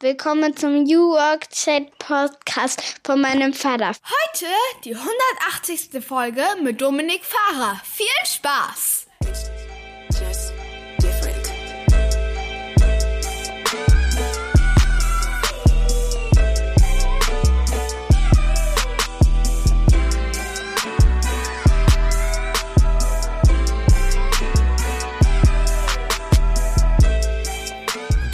[0.00, 3.92] Willkommen zum New Work Chat Podcast von meinem Vater.
[3.92, 4.46] Heute
[4.84, 6.04] die 180.
[6.04, 7.80] Folge mit Dominik Fahrer.
[7.82, 9.05] Viel Spaß!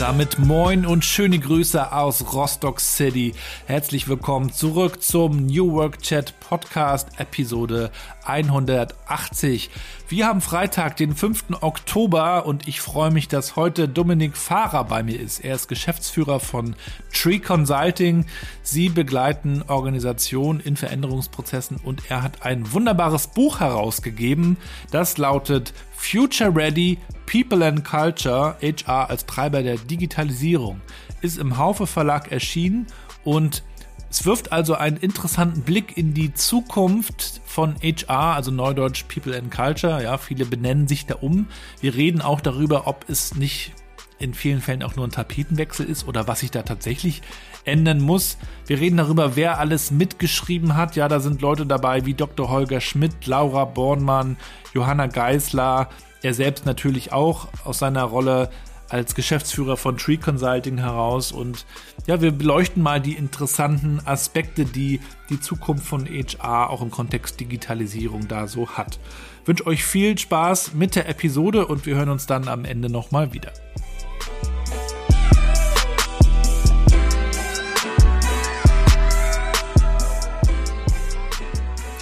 [0.02, 3.34] Damit moin und schöne Grüße aus Rostock City.
[3.66, 7.92] Herzlich willkommen zurück zum New Work Chat Podcast Episode
[8.24, 9.70] 180.
[10.08, 11.44] Wir haben Freitag, den 5.
[11.60, 15.38] Oktober und ich freue mich, dass heute Dominik Fahrer bei mir ist.
[15.38, 16.74] Er ist Geschäftsführer von
[17.12, 18.26] Tree Consulting.
[18.64, 24.56] Sie begleiten Organisationen in Veränderungsprozessen und er hat ein wunderbares Buch herausgegeben.
[24.90, 30.80] Das lautet Future Ready People and Culture, HR als Treiber der Digitalisierung,
[31.22, 32.88] ist im Haufe Verlag erschienen
[33.22, 33.62] und
[34.10, 39.50] es wirft also einen interessanten Blick in die Zukunft von HR, also Neudeutsch People and
[39.50, 40.02] Culture.
[40.02, 41.46] Ja, viele benennen sich da um.
[41.80, 43.72] Wir reden auch darüber, ob es nicht
[44.18, 47.22] in vielen Fällen auch nur ein Tapetenwechsel ist oder was sich da tatsächlich
[47.64, 48.38] ändern muss.
[48.66, 50.96] Wir reden darüber, wer alles mitgeschrieben hat.
[50.96, 52.48] Ja, da sind Leute dabei wie Dr.
[52.48, 54.36] Holger Schmidt, Laura Bornmann,
[54.74, 55.88] Johanna Geisler,
[56.22, 58.48] er selbst natürlich auch aus seiner Rolle
[58.88, 61.32] als Geschäftsführer von Tree Consulting heraus.
[61.32, 61.66] Und
[62.06, 67.40] ja, wir beleuchten mal die interessanten Aspekte, die die Zukunft von HR auch im Kontext
[67.40, 69.00] Digitalisierung da so hat.
[69.42, 72.90] Ich wünsche euch viel Spaß mit der Episode und wir hören uns dann am Ende
[72.90, 73.52] nochmal wieder.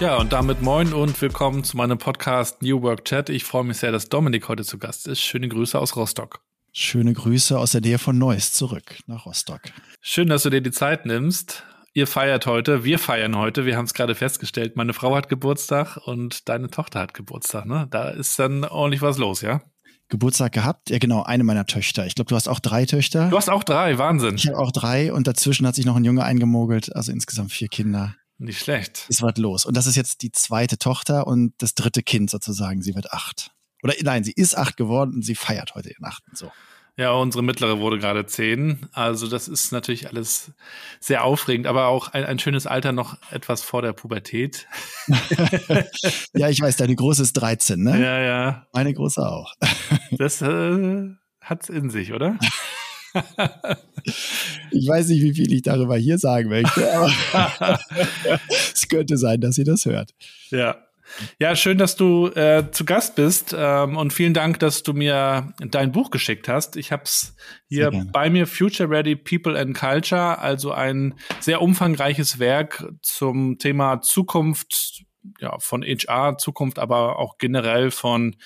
[0.01, 3.29] Ja, und damit moin und willkommen zu meinem Podcast New Work Chat.
[3.29, 5.20] Ich freue mich sehr, dass Dominik heute zu Gast ist.
[5.20, 6.41] Schöne Grüße aus Rostock.
[6.73, 9.61] Schöne Grüße aus der Nähe von Neuss zurück nach Rostock.
[10.01, 11.65] Schön, dass du dir die Zeit nimmst.
[11.93, 14.75] Ihr feiert heute, wir feiern heute, wir haben es gerade festgestellt.
[14.75, 17.87] Meine Frau hat Geburtstag und deine Tochter hat Geburtstag, ne?
[17.91, 19.61] Da ist dann ordentlich was los, ja?
[20.09, 20.88] Geburtstag gehabt.
[20.88, 22.06] Ja, genau, eine meiner Töchter.
[22.06, 23.28] Ich glaube, du hast auch drei Töchter.
[23.28, 24.37] Du hast auch drei, Wahnsinn.
[24.37, 27.69] Ich habe auch drei und dazwischen hat sich noch ein Junge eingemogelt, also insgesamt vier
[27.69, 28.15] Kinder.
[28.41, 29.05] Nicht schlecht.
[29.11, 29.67] Es wird los.
[29.67, 32.81] Und das ist jetzt die zweite Tochter und das dritte Kind sozusagen.
[32.81, 33.51] Sie wird acht.
[33.83, 36.34] Oder nein, sie ist acht geworden und sie feiert heute ihren achten.
[36.34, 36.50] So.
[36.97, 38.89] Ja, unsere mittlere wurde gerade zehn.
[38.93, 40.53] Also das ist natürlich alles
[41.00, 44.67] sehr aufregend, aber auch ein, ein schönes Alter noch etwas vor der Pubertät.
[46.34, 48.03] ja, ich weiß, deine große ist 13, ne?
[48.03, 48.67] Ja, ja.
[48.73, 49.55] Meine große auch.
[50.12, 51.11] das äh,
[51.43, 52.39] hat's in sich, oder?
[54.71, 57.81] ich weiß nicht, wie viel ich darüber hier sagen möchte, aber
[58.48, 60.15] es könnte sein, dass sie das hört.
[60.50, 60.76] Ja.
[61.41, 65.53] Ja, schön, dass du äh, zu Gast bist ähm, und vielen Dank, dass du mir
[65.59, 66.76] dein Buch geschickt hast.
[66.76, 67.34] Ich habe es
[67.69, 74.00] hier bei mir, Future Ready People and Culture, also ein sehr umfangreiches Werk zum Thema
[74.03, 75.04] Zukunft
[75.41, 78.37] ja, von HR, Zukunft aber auch generell von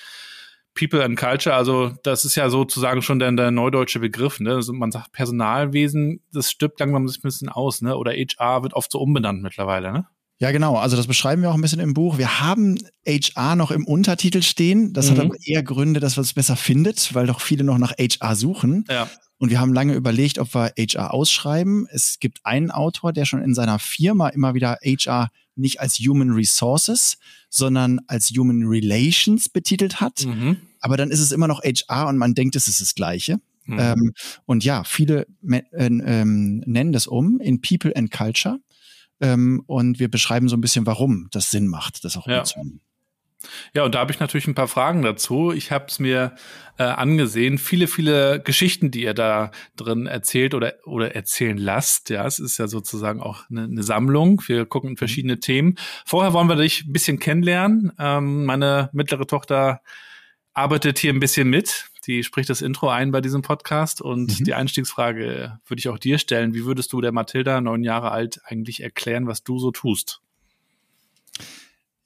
[0.75, 4.41] People and Culture, also das ist ja sozusagen schon der, der neudeutsche Begriff.
[4.41, 4.55] Ne?
[4.55, 7.97] Also man sagt Personalwesen, das stirbt langsam ein bisschen aus, ne?
[7.97, 10.07] Oder HR wird oft so umbenannt mittlerweile, ne?
[10.39, 10.75] Ja, genau.
[10.75, 12.17] Also das beschreiben wir auch ein bisschen im Buch.
[12.17, 14.91] Wir haben HR noch im Untertitel stehen.
[14.93, 15.11] Das mhm.
[15.11, 18.35] hat aber eher Gründe, dass man es besser findet, weil doch viele noch nach HR
[18.35, 18.85] suchen.
[18.89, 19.09] Ja.
[19.37, 21.87] Und wir haben lange überlegt, ob wir HR ausschreiben.
[21.91, 26.31] Es gibt einen Autor, der schon in seiner Firma immer wieder HR nicht als Human
[26.31, 27.17] Resources,
[27.49, 30.25] sondern als Human Relations betitelt hat.
[30.25, 30.57] Mhm.
[30.81, 33.39] Aber dann ist es immer noch HR und man denkt, es ist das Gleiche.
[33.65, 33.79] Mhm.
[33.79, 34.13] Ähm,
[34.45, 38.59] und ja, viele äh, ähm, nennen das um in People and Culture.
[39.21, 42.39] Ähm, und wir beschreiben so ein bisschen, warum das Sinn macht, das auch ja.
[42.39, 42.81] umzunehmen.
[43.73, 45.51] Ja, und da habe ich natürlich ein paar Fragen dazu.
[45.51, 46.35] Ich habe es mir
[46.77, 47.57] äh, angesehen.
[47.57, 52.09] Viele, viele Geschichten, die ihr da drin erzählt oder, oder erzählen lasst.
[52.09, 54.41] Ja, es ist ja sozusagen auch eine, eine Sammlung.
[54.47, 54.97] Wir gucken in mhm.
[54.97, 55.75] verschiedene Themen.
[56.05, 57.91] Vorher wollen wir dich ein bisschen kennenlernen.
[57.99, 59.81] Ähm, meine mittlere Tochter
[60.53, 61.89] arbeitet hier ein bisschen mit.
[62.07, 64.43] Die spricht das Intro ein bei diesem Podcast und mhm.
[64.43, 66.53] die Einstiegsfrage würde ich auch dir stellen.
[66.53, 70.21] Wie würdest du der Mathilda, neun Jahre alt, eigentlich erklären, was du so tust?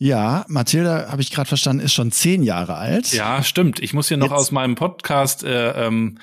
[0.02, 3.12] Ja, Mathilda, habe ich gerade verstanden, ist schon zehn Jahre alt.
[3.12, 3.82] Ja, stimmt.
[3.82, 4.40] Ich muss hier noch jetzt.
[4.40, 6.20] aus meinem Podcast äh, ähm,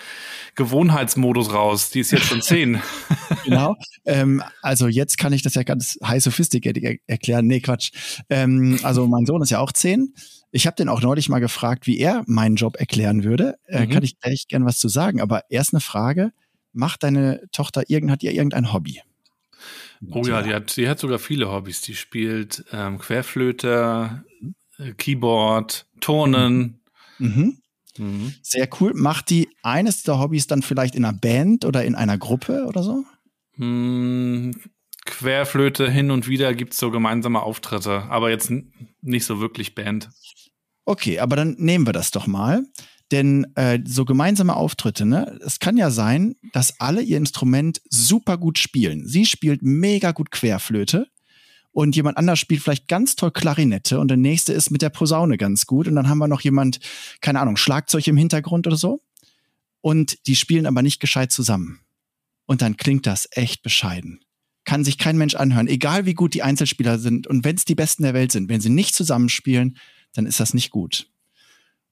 [0.54, 1.90] Gewohnheitsmodus raus.
[1.90, 2.80] Die ist jetzt schon zehn.
[3.44, 3.76] genau.
[4.06, 7.46] Ähm, also jetzt kann ich das ja ganz high sophisticated er erklären.
[7.46, 7.90] Nee, Quatsch.
[8.30, 10.14] Ähm, also mein Sohn ist ja auch zehn.
[10.56, 13.58] Ich habe den auch neulich mal gefragt, wie er meinen Job erklären würde.
[13.66, 13.90] Äh, mhm.
[13.90, 15.20] Kann ich gleich gern was zu sagen.
[15.20, 16.32] Aber erst eine Frage.
[16.72, 19.02] Macht deine Tochter irgend, hat ihr irgendein Hobby?
[20.10, 21.82] Oh ja, die hat, die hat sogar viele Hobbys.
[21.82, 24.24] Die spielt ähm, Querflöte,
[24.78, 26.80] äh, Keyboard, Turnen.
[27.18, 27.58] Mhm.
[27.98, 28.34] Mhm.
[28.40, 28.92] Sehr cool.
[28.94, 32.82] Macht die eines der Hobbys dann vielleicht in einer Band oder in einer Gruppe oder
[32.82, 33.04] so?
[33.56, 34.52] Mhm.
[35.04, 38.50] Querflöte hin und wieder gibt es so gemeinsame Auftritte, aber jetzt
[39.02, 40.08] nicht so wirklich Band.
[40.86, 42.64] Okay, aber dann nehmen wir das doch mal.
[43.12, 48.36] Denn äh, so gemeinsame Auftritte, ne, es kann ja sein, dass alle ihr Instrument super
[48.36, 49.06] gut spielen.
[49.06, 51.06] Sie spielt mega gut Querflöte
[51.70, 55.36] und jemand anders spielt vielleicht ganz toll Klarinette und der nächste ist mit der Posaune
[55.36, 56.80] ganz gut und dann haben wir noch jemand,
[57.20, 59.02] keine Ahnung, Schlagzeug im Hintergrund oder so.
[59.82, 61.80] Und die spielen aber nicht gescheit zusammen.
[62.46, 64.20] Und dann klingt das echt bescheiden.
[64.64, 67.76] Kann sich kein Mensch anhören, egal wie gut die Einzelspieler sind und wenn es die
[67.76, 69.76] Besten der Welt sind, wenn sie nicht zusammenspielen,
[70.16, 71.10] dann ist das nicht gut.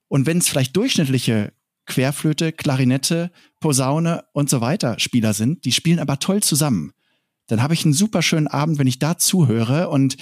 [0.08, 1.52] Und wenn es vielleicht durchschnittliche
[1.86, 3.30] Querflöte, Klarinette,
[3.60, 6.92] Posaune und so weiter Spieler sind, die spielen aber toll zusammen,
[7.46, 10.16] dann habe ich einen super schönen Abend, wenn ich da zuhöre und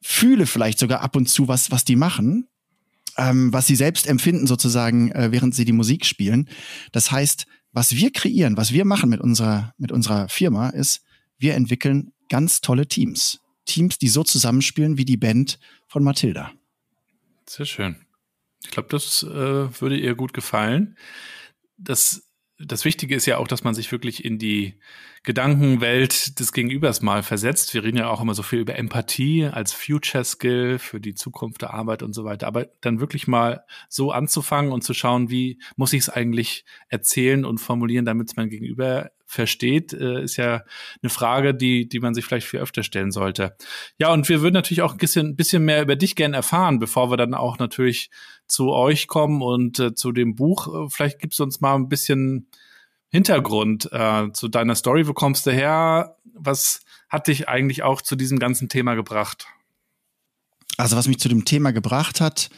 [0.00, 2.48] fühle vielleicht sogar ab und zu was, was die machen,
[3.16, 6.48] ähm, was sie selbst empfinden sozusagen, äh, während sie die Musik spielen.
[6.90, 11.02] Das heißt, was wir kreieren, was wir machen mit unserer, mit unserer Firma, ist,
[11.38, 13.40] wir entwickeln ganz tolle Teams.
[13.64, 16.52] Teams, die so zusammenspielen wie die Band von Mathilda.
[17.52, 17.96] Sehr schön.
[18.64, 19.28] Ich glaube, das äh,
[19.80, 20.96] würde ihr gut gefallen.
[21.76, 24.78] Das, das Wichtige ist ja auch, dass man sich wirklich in die
[25.22, 27.74] Gedankenwelt des Gegenübers mal versetzt.
[27.74, 31.60] Wir reden ja auch immer so viel über Empathie als Future Skill für die Zukunft
[31.60, 32.46] der Arbeit und so weiter.
[32.46, 37.44] Aber dann wirklich mal so anzufangen und zu schauen, wie muss ich es eigentlich erzählen
[37.44, 40.62] und formulieren, damit es mein Gegenüber versteht, äh, ist ja
[41.02, 43.56] eine Frage, die, die man sich vielleicht viel öfter stellen sollte.
[43.98, 47.10] Ja, und wir würden natürlich auch ein bisschen, bisschen mehr über dich gerne erfahren, bevor
[47.10, 48.10] wir dann auch natürlich
[48.46, 50.90] zu euch kommen und äh, zu dem Buch.
[50.90, 52.48] Vielleicht gibst du uns mal ein bisschen
[53.08, 55.08] Hintergrund äh, zu deiner Story.
[55.08, 56.16] Wo kommst du her?
[56.34, 59.46] Was hat dich eigentlich auch zu diesem ganzen Thema gebracht?
[60.76, 62.50] Also was mich zu dem Thema gebracht hat,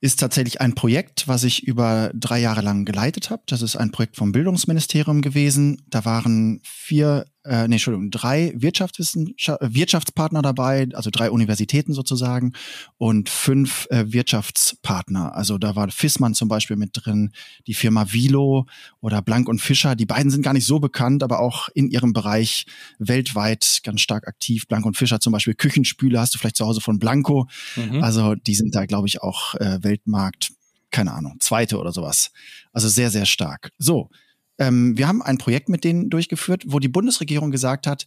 [0.00, 3.42] ist tatsächlich ein Projekt, was ich über drei Jahre lang geleitet habe.
[3.46, 5.82] Das ist ein Projekt vom Bildungsministerium gewesen.
[5.88, 12.52] Da waren vier äh, nee, Entschuldigung, drei äh, Wirtschaftspartner dabei, also drei Universitäten sozusagen
[12.96, 15.34] und fünf äh, Wirtschaftspartner.
[15.34, 17.32] Also da war Fissmann zum Beispiel mit drin,
[17.66, 18.66] die Firma Vilo
[19.00, 19.96] oder Blank und Fischer.
[19.96, 22.66] Die beiden sind gar nicht so bekannt, aber auch in ihrem Bereich
[22.98, 24.66] weltweit ganz stark aktiv.
[24.66, 27.48] Blank und Fischer zum Beispiel Küchenspüle hast du vielleicht zu Hause von Blanco.
[27.76, 28.02] Mhm.
[28.02, 30.52] Also die sind da, glaube ich, auch äh, Weltmarkt,
[30.90, 32.30] keine Ahnung, zweite oder sowas.
[32.72, 33.70] Also sehr, sehr stark.
[33.78, 34.10] So,
[34.58, 38.06] ähm, wir haben ein Projekt mit denen durchgeführt, wo die Bundesregierung gesagt hat,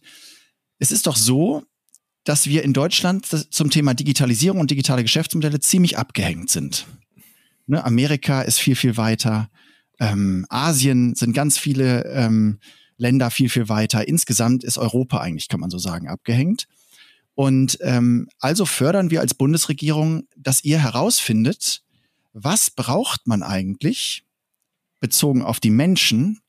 [0.78, 1.64] es ist doch so,
[2.24, 6.86] dass wir in Deutschland zum Thema Digitalisierung und digitale Geschäftsmodelle ziemlich abgehängt sind.
[7.66, 9.50] Ne, Amerika ist viel, viel weiter.
[9.98, 12.58] Ähm, Asien sind ganz viele ähm,
[12.96, 14.06] Länder viel, viel weiter.
[14.06, 16.66] Insgesamt ist Europa eigentlich, kann man so sagen, abgehängt.
[17.34, 21.82] Und ähm, also fördern wir als Bundesregierung, dass ihr herausfindet,
[22.32, 24.24] was braucht man eigentlich
[25.00, 26.41] bezogen auf die Menschen,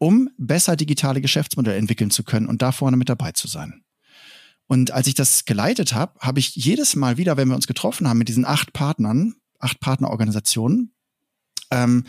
[0.00, 3.84] um besser digitale Geschäftsmodelle entwickeln zu können und da vorne mit dabei zu sein.
[4.66, 8.08] Und als ich das geleitet habe, habe ich jedes Mal wieder, wenn wir uns getroffen
[8.08, 10.94] haben mit diesen acht Partnern, acht Partnerorganisationen,
[11.70, 12.04] ähm,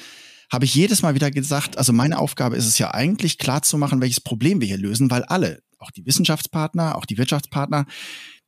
[0.49, 3.77] habe ich jedes Mal wieder gesagt, also meine Aufgabe ist es ja eigentlich klar zu
[3.77, 7.85] machen, welches Problem wir hier lösen, weil alle, auch die Wissenschaftspartner, auch die Wirtschaftspartner,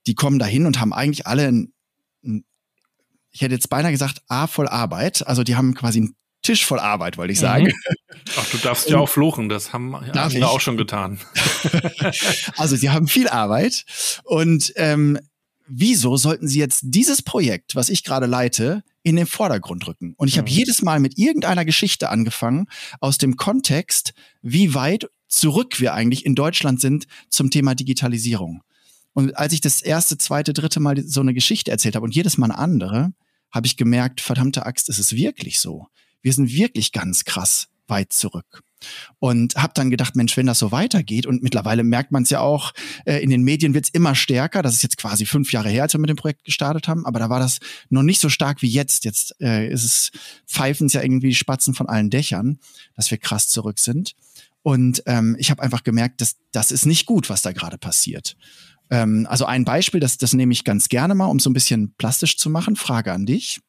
[0.08, 1.74] die kommen dahin und haben eigentlich alle ein,
[2.24, 2.46] ein
[3.32, 5.28] ich hätte jetzt beinahe gesagt, A voll Arbeit.
[5.28, 7.66] Also die haben quasi ein Tisch voll Arbeit, wollte ich sagen.
[7.66, 7.96] Mhm.
[8.38, 11.20] Ach, du darfst ja auch fluchen, das haben wir auch schon getan.
[12.58, 13.86] also sie haben viel Arbeit
[14.26, 15.20] und ähm,
[15.68, 20.14] wieso sollten sie jetzt dieses Projekt, was ich gerade leite, in den Vordergrund rücken?
[20.18, 20.56] Und ich habe mhm.
[20.56, 22.68] jedes Mal mit irgendeiner Geschichte angefangen
[23.00, 28.62] aus dem Kontext, wie weit zurück wir eigentlich in Deutschland sind zum Thema Digitalisierung.
[29.14, 32.38] Und als ich das erste, zweite, dritte Mal so eine Geschichte erzählt habe und jedes
[32.38, 33.14] Mal eine andere,
[33.52, 35.88] habe ich gemerkt, verdammte Axt, ist es wirklich so
[36.24, 38.64] wir sind wirklich ganz krass weit zurück.
[39.20, 42.42] Und habe dann gedacht, Mensch, wenn das so weitergeht, und mittlerweile merkt man es ja
[42.42, 42.74] auch,
[43.06, 44.62] äh, in den Medien wird es immer stärker.
[44.62, 47.20] Das ist jetzt quasi fünf Jahre her, als wir mit dem Projekt gestartet haben, aber
[47.20, 49.06] da war das noch nicht so stark wie jetzt.
[49.06, 50.12] Jetzt äh, ist es,
[50.48, 52.60] pfeifen es ja irgendwie Spatzen von allen Dächern,
[52.96, 54.16] dass wir krass zurück sind.
[54.64, 58.36] Und ähm, ich habe einfach gemerkt, dass das ist nicht gut, was da gerade passiert.
[58.90, 61.94] Ähm, also ein Beispiel, das, das nehme ich ganz gerne mal, um so ein bisschen
[61.98, 62.76] plastisch zu machen.
[62.76, 63.60] Frage an dich.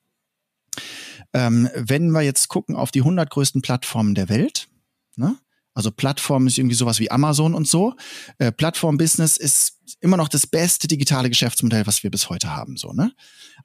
[1.34, 4.68] Ähm, wenn wir jetzt gucken auf die 100 größten Plattformen der Welt,
[5.16, 5.36] ne?
[5.74, 7.94] also Plattform ist irgendwie sowas wie Amazon und so.
[8.38, 12.76] Äh, Plattform-Business ist immer noch das beste digitale Geschäftsmodell, was wir bis heute haben.
[12.76, 13.12] So, ne?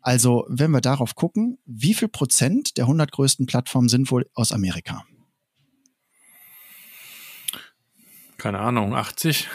[0.02, 4.52] Also wenn wir darauf gucken, wie viel Prozent der 100 größten Plattformen sind wohl aus
[4.52, 5.06] Amerika?
[8.38, 9.48] Keine Ahnung, 80?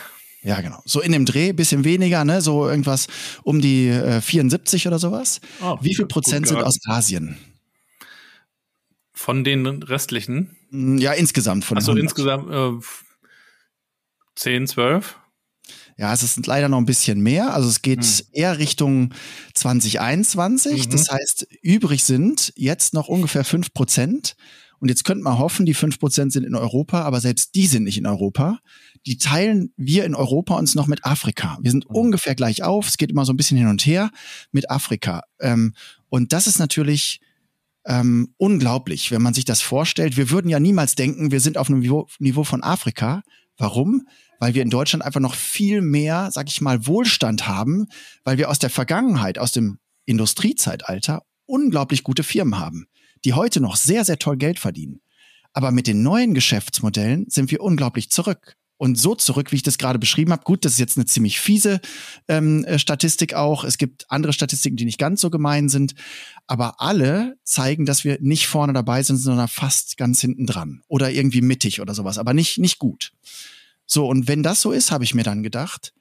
[0.43, 0.81] Ja, genau.
[0.85, 2.43] So in dem Dreh, bisschen weniger, ne?
[2.43, 3.09] So irgendwas
[3.43, 5.41] um die äh, 74 oder sowas.
[5.63, 7.39] Oh, Wie viel Prozent sind aus Asien?
[9.15, 10.57] Von den restlichen?
[10.71, 12.85] Mm, ja, insgesamt von Also insgesamt äh,
[14.37, 15.17] 10, 12?
[15.97, 17.55] Ja, es ist leider noch ein bisschen mehr.
[17.55, 18.27] Also es geht hm.
[18.33, 19.15] eher Richtung
[19.55, 20.89] 2021.
[20.89, 20.91] Mhm.
[20.91, 24.35] Das heißt, übrig sind jetzt noch ungefähr fünf Prozent.
[24.81, 27.85] Und jetzt könnte man hoffen, die fünf Prozent sind in Europa, aber selbst die sind
[27.85, 28.59] nicht in Europa.
[29.07, 31.59] Die teilen wir in Europa uns noch mit Afrika.
[31.63, 31.97] Wir sind mhm.
[31.97, 32.89] ungefähr gleich auf.
[32.89, 34.11] Es geht immer so ein bisschen hin und her
[34.51, 35.23] mit Afrika.
[35.41, 35.75] Ähm,
[36.09, 37.21] und das ist natürlich
[37.87, 40.17] ähm, unglaublich, wenn man sich das vorstellt.
[40.17, 43.23] Wir würden ja niemals denken, wir sind auf einem Niveau, Niveau von Afrika.
[43.57, 44.03] Warum?
[44.45, 47.87] weil wir in Deutschland einfach noch viel mehr, sag ich mal, Wohlstand haben,
[48.25, 52.87] weil wir aus der Vergangenheit, aus dem Industriezeitalter unglaublich gute Firmen haben,
[53.25, 55.01] die heute noch sehr, sehr toll Geld verdienen.
[55.55, 58.57] Aber mit den neuen Geschäftsmodellen sind wir unglaublich zurück.
[58.77, 60.43] Und so zurück, wie ich das gerade beschrieben habe.
[60.43, 61.81] Gut, das ist jetzt eine ziemlich fiese
[62.27, 63.65] ähm, äh, Statistik auch.
[63.65, 65.95] Es gibt andere Statistiken, die nicht ganz so gemein sind.
[66.47, 70.83] Aber alle zeigen, dass wir nicht vorne dabei sind, sondern fast ganz hinten dran.
[70.89, 72.19] Oder irgendwie mittig oder sowas.
[72.19, 73.13] Aber nicht, nicht gut.
[73.87, 75.93] So, und wenn das so ist, habe ich mir dann gedacht,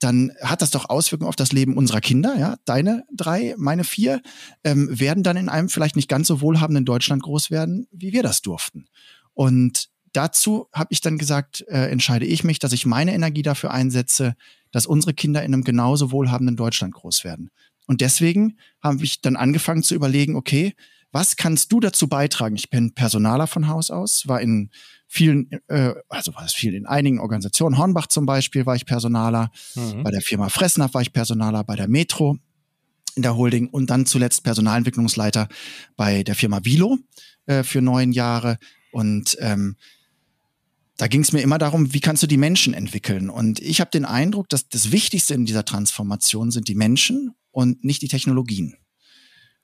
[0.00, 2.56] dann hat das doch Auswirkungen auf das Leben unserer Kinder, ja.
[2.64, 4.22] Deine drei, meine vier,
[4.62, 8.22] ähm, werden dann in einem vielleicht nicht ganz so wohlhabenden Deutschland groß werden, wie wir
[8.22, 8.86] das durften.
[9.34, 13.70] Und dazu habe ich dann gesagt, äh, entscheide ich mich, dass ich meine Energie dafür
[13.70, 14.34] einsetze,
[14.72, 17.50] dass unsere Kinder in einem genauso wohlhabenden Deutschland groß werden.
[17.86, 20.74] Und deswegen habe ich dann angefangen zu überlegen, okay,
[21.12, 22.56] was kannst du dazu beitragen?
[22.56, 24.70] Ich bin Personaler von Haus aus, war in
[25.06, 27.78] vielen, äh, also war es viel in einigen Organisationen.
[27.78, 30.02] Hornbach zum Beispiel war ich Personaler, mhm.
[30.02, 32.36] bei der Firma Fressnapf war ich Personaler, bei der Metro
[33.14, 35.48] in der Holding und dann zuletzt Personalentwicklungsleiter
[35.96, 36.98] bei der Firma Vilo
[37.46, 38.58] äh, für neun Jahre.
[38.90, 39.76] Und ähm,
[40.98, 43.30] da ging es mir immer darum, wie kannst du die Menschen entwickeln?
[43.30, 47.84] Und ich habe den Eindruck, dass das Wichtigste in dieser Transformation sind die Menschen und
[47.84, 48.76] nicht die Technologien.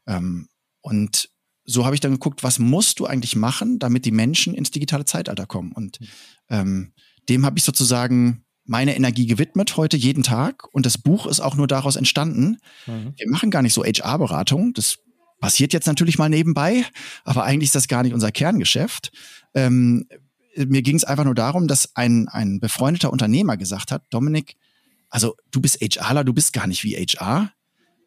[0.07, 0.49] Ähm,
[0.81, 1.29] und
[1.64, 5.07] so habe ich dann geguckt, was musst du eigentlich machen, damit die Menschen ins digitale
[5.07, 5.73] Zeitalter kommen.
[5.73, 5.99] Und
[6.50, 6.93] ähm,
[7.29, 10.73] dem habe ich sozusagen meine Energie gewidmet heute jeden Tag.
[10.73, 12.59] Und das Buch ist auch nur daraus entstanden.
[12.87, 13.14] Mhm.
[13.17, 14.73] Wir machen gar nicht so HR-Beratung.
[14.73, 14.99] Das
[15.41, 16.85] passiert jetzt natürlich mal nebenbei,
[17.25, 19.11] aber eigentlich ist das gar nicht unser Kerngeschäft.
[19.55, 20.07] Ähm,
[20.57, 24.57] mir ging es einfach nur darum, dass ein, ein befreundeter Unternehmer gesagt hat, Dominik,
[25.11, 27.53] also du bist HRler, du bist gar nicht wie HR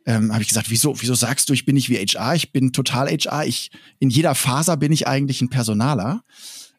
[0.08, 2.34] ähm, habe ich gesagt, wieso, wieso sagst du, ich bin nicht wie HR?
[2.34, 3.46] Ich bin total HR.
[3.46, 6.24] Ich, in jeder Faser bin ich eigentlich ein Personaler.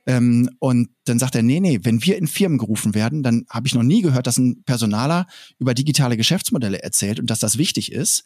[0.07, 3.67] Ähm, und dann sagt er, nee, nee, wenn wir in Firmen gerufen werden, dann habe
[3.67, 5.27] ich noch nie gehört, dass ein Personaler
[5.59, 8.25] über digitale Geschäftsmodelle erzählt und dass das wichtig ist.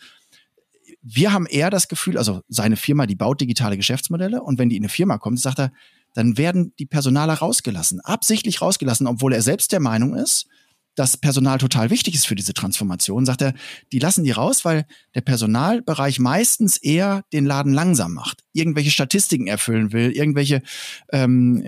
[1.03, 4.77] Wir haben eher das Gefühl, also seine Firma, die baut digitale Geschäftsmodelle und wenn die
[4.77, 5.73] in eine Firma kommt, sagt er,
[6.15, 10.47] dann werden die Personaler rausgelassen, absichtlich rausgelassen, obwohl er selbst der Meinung ist,
[10.95, 13.55] dass Personal total wichtig ist für diese Transformation, sagt er,
[13.93, 19.47] die lassen die raus, weil der Personalbereich meistens eher den Laden langsam macht, irgendwelche Statistiken
[19.47, 20.63] erfüllen will, irgendwelche,
[21.11, 21.65] ähm,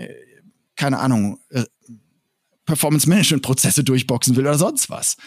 [0.75, 1.63] keine Ahnung, äh,
[2.65, 5.17] Performance-Management-Prozesse durchboxen will oder sonst was.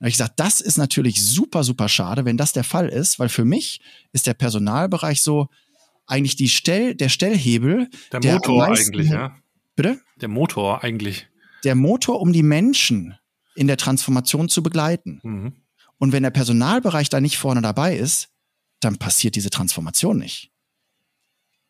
[0.00, 3.30] Habe ich gesagt, das ist natürlich super, super schade, wenn das der Fall ist, weil
[3.30, 3.80] für mich
[4.12, 5.48] ist der Personalbereich so
[6.06, 7.88] eigentlich die Stell, der Stellhebel.
[8.12, 9.36] Der, der Motor eigentlich, ja.
[9.74, 10.00] Bitte?
[10.20, 11.28] Der Motor eigentlich.
[11.64, 13.16] Der Motor, um die Menschen
[13.54, 15.20] in der Transformation zu begleiten.
[15.22, 15.52] Mhm.
[15.98, 18.28] Und wenn der Personalbereich da nicht vorne dabei ist,
[18.80, 20.52] dann passiert diese Transformation nicht.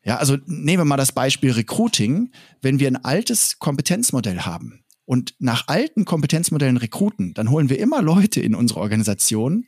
[0.02, 2.30] Ja, also nehmen wir mal das Beispiel Recruiting.
[2.60, 8.02] Wenn wir ein altes Kompetenzmodell haben und nach alten Kompetenzmodellen rekruten, dann holen wir immer
[8.02, 9.66] Leute in unsere Organisation,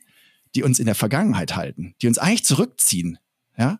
[0.55, 3.17] die uns in der Vergangenheit halten, die uns eigentlich zurückziehen.
[3.57, 3.79] Ja,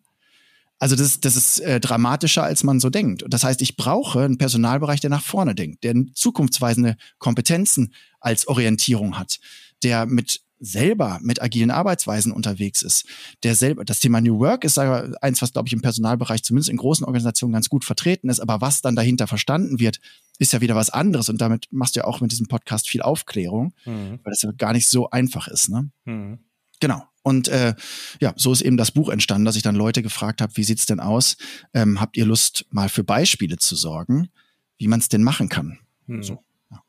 [0.80, 3.26] also das, das ist äh, dramatischer, als man so denkt.
[3.28, 9.20] Das heißt, ich brauche einen Personalbereich, der nach vorne denkt, der zukunftsweisende Kompetenzen als Orientierung
[9.20, 9.40] hat,
[9.84, 13.06] der mit selber mit agilen Arbeitsweisen unterwegs ist,
[13.44, 16.78] der selber, das Thema New Work ist eins, was, glaube ich, im Personalbereich zumindest in
[16.78, 20.00] großen Organisationen ganz gut vertreten ist, aber was dann dahinter verstanden wird,
[20.38, 23.02] ist ja wieder was anderes und damit machst du ja auch mit diesem Podcast viel
[23.02, 24.20] Aufklärung, mhm.
[24.24, 25.70] weil das ja gar nicht so einfach ist.
[25.70, 25.90] Ne?
[26.06, 26.40] Mhm.
[26.80, 27.04] Genau.
[27.22, 27.76] Und äh,
[28.20, 30.86] ja, so ist eben das Buch entstanden, dass ich dann Leute gefragt habe, wie sieht's
[30.86, 31.38] denn aus?
[31.74, 34.30] Ähm, habt ihr Lust, mal für Beispiele zu sorgen,
[34.78, 35.80] wie man es denn machen kann?
[36.08, 36.24] Hm.
[36.24, 36.82] So, ja.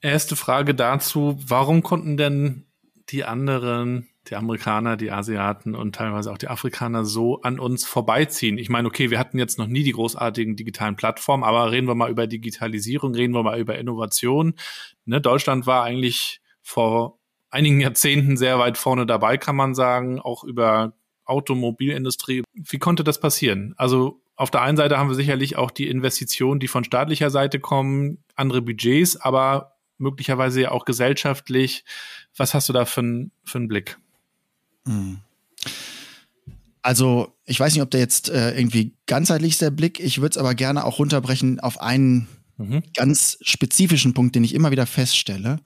[0.00, 2.66] Erste Frage dazu, warum konnten denn
[3.10, 8.56] die anderen, die Amerikaner, die Asiaten und teilweise auch die Afrikaner so an uns vorbeiziehen?
[8.56, 11.94] Ich meine, okay, wir hatten jetzt noch nie die großartigen digitalen Plattformen, aber reden wir
[11.94, 14.54] mal über Digitalisierung, reden wir mal über Innovation.
[15.04, 17.19] Ne, Deutschland war eigentlich vor
[17.50, 22.42] einigen Jahrzehnten sehr weit vorne dabei, kann man sagen, auch über Automobilindustrie.
[22.54, 23.74] Wie konnte das passieren?
[23.76, 27.60] Also auf der einen Seite haben wir sicherlich auch die Investitionen, die von staatlicher Seite
[27.60, 31.84] kommen, andere Budgets, aber möglicherweise ja auch gesellschaftlich.
[32.36, 33.98] Was hast du da für, für einen Blick?
[34.86, 35.18] Hm.
[36.82, 40.00] Also, ich weiß nicht, ob der jetzt äh, irgendwie ganzheitlich ist, der Blick.
[40.00, 42.26] Ich würde es aber gerne auch runterbrechen auf einen
[42.56, 42.82] mhm.
[42.94, 45.60] ganz spezifischen Punkt, den ich immer wieder feststelle.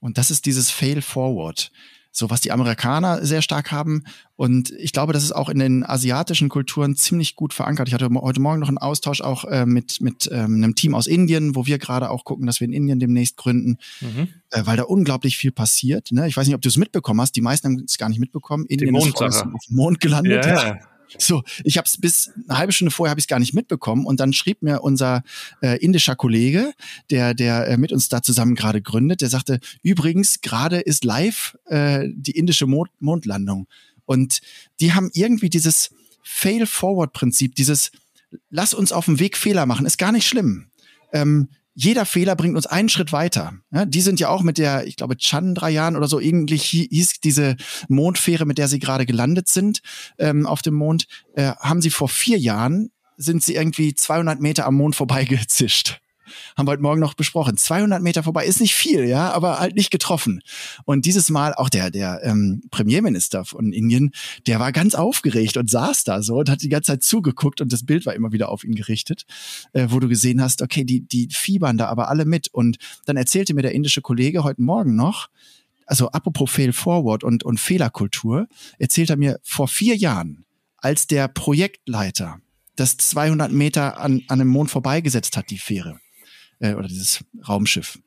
[0.00, 1.70] Und das ist dieses Fail Forward
[2.12, 4.04] so was die Amerikaner sehr stark haben.
[4.36, 7.88] Und ich glaube, das ist auch in den asiatischen Kulturen ziemlich gut verankert.
[7.88, 11.06] Ich hatte heute Morgen noch einen Austausch auch äh, mit, mit ähm, einem Team aus
[11.06, 14.28] Indien, wo wir gerade auch gucken, dass wir in Indien demnächst gründen, mhm.
[14.50, 16.10] äh, weil da unglaublich viel passiert.
[16.10, 16.26] Ne?
[16.26, 17.36] Ich weiß nicht, ob du es mitbekommen hast.
[17.36, 18.66] Die meisten haben es gar nicht mitbekommen.
[18.66, 20.46] Indien ist auf dem Mond gelandet.
[20.46, 20.78] Ja.
[21.18, 24.06] So, ich habe es bis eine halbe Stunde vorher habe ich es gar nicht mitbekommen
[24.06, 25.22] und dann schrieb mir unser
[25.62, 26.72] äh, indischer Kollege,
[27.10, 31.56] der der äh, mit uns da zusammen gerade gründet, der sagte: Übrigens, gerade ist live
[31.66, 33.66] äh, die indische Mond Mondlandung
[34.04, 34.40] und
[34.80, 35.90] die haben irgendwie dieses
[36.22, 37.90] Fail-Forward-Prinzip, dieses
[38.48, 40.70] Lass uns auf dem Weg Fehler machen, ist gar nicht schlimm.
[41.12, 41.48] Ähm,
[41.82, 43.54] jeder Fehler bringt uns einen Schritt weiter.
[43.72, 47.56] Ja, die sind ja auch mit der, ich glaube, Chandrayaan oder so, irgendwie hieß diese
[47.88, 49.80] Mondfähre, mit der sie gerade gelandet sind
[50.18, 54.66] ähm, auf dem Mond, äh, haben sie vor vier Jahren, sind sie irgendwie 200 Meter
[54.66, 56.00] am Mond vorbeigezischt
[56.56, 57.56] haben wir heute Morgen noch besprochen.
[57.56, 60.42] 200 Meter vorbei ist nicht viel, ja, aber halt nicht getroffen.
[60.84, 64.12] Und dieses Mal auch der der ähm, Premierminister von Indien,
[64.46, 67.72] der war ganz aufgeregt und saß da so und hat die ganze Zeit zugeguckt und
[67.72, 69.24] das Bild war immer wieder auf ihn gerichtet,
[69.72, 72.48] äh, wo du gesehen hast, okay, die die fiebern da aber alle mit.
[72.48, 75.28] Und dann erzählte mir der indische Kollege heute Morgen noch,
[75.86, 78.46] also apropos Fail Forward und, und Fehlerkultur,
[78.78, 80.44] erzählt er mir vor vier Jahren,
[80.76, 82.40] als der Projektleiter
[82.76, 86.00] das 200 Meter an, an dem Mond vorbeigesetzt hat, die Fähre
[86.60, 87.98] äh, oder dieses Raumschiff.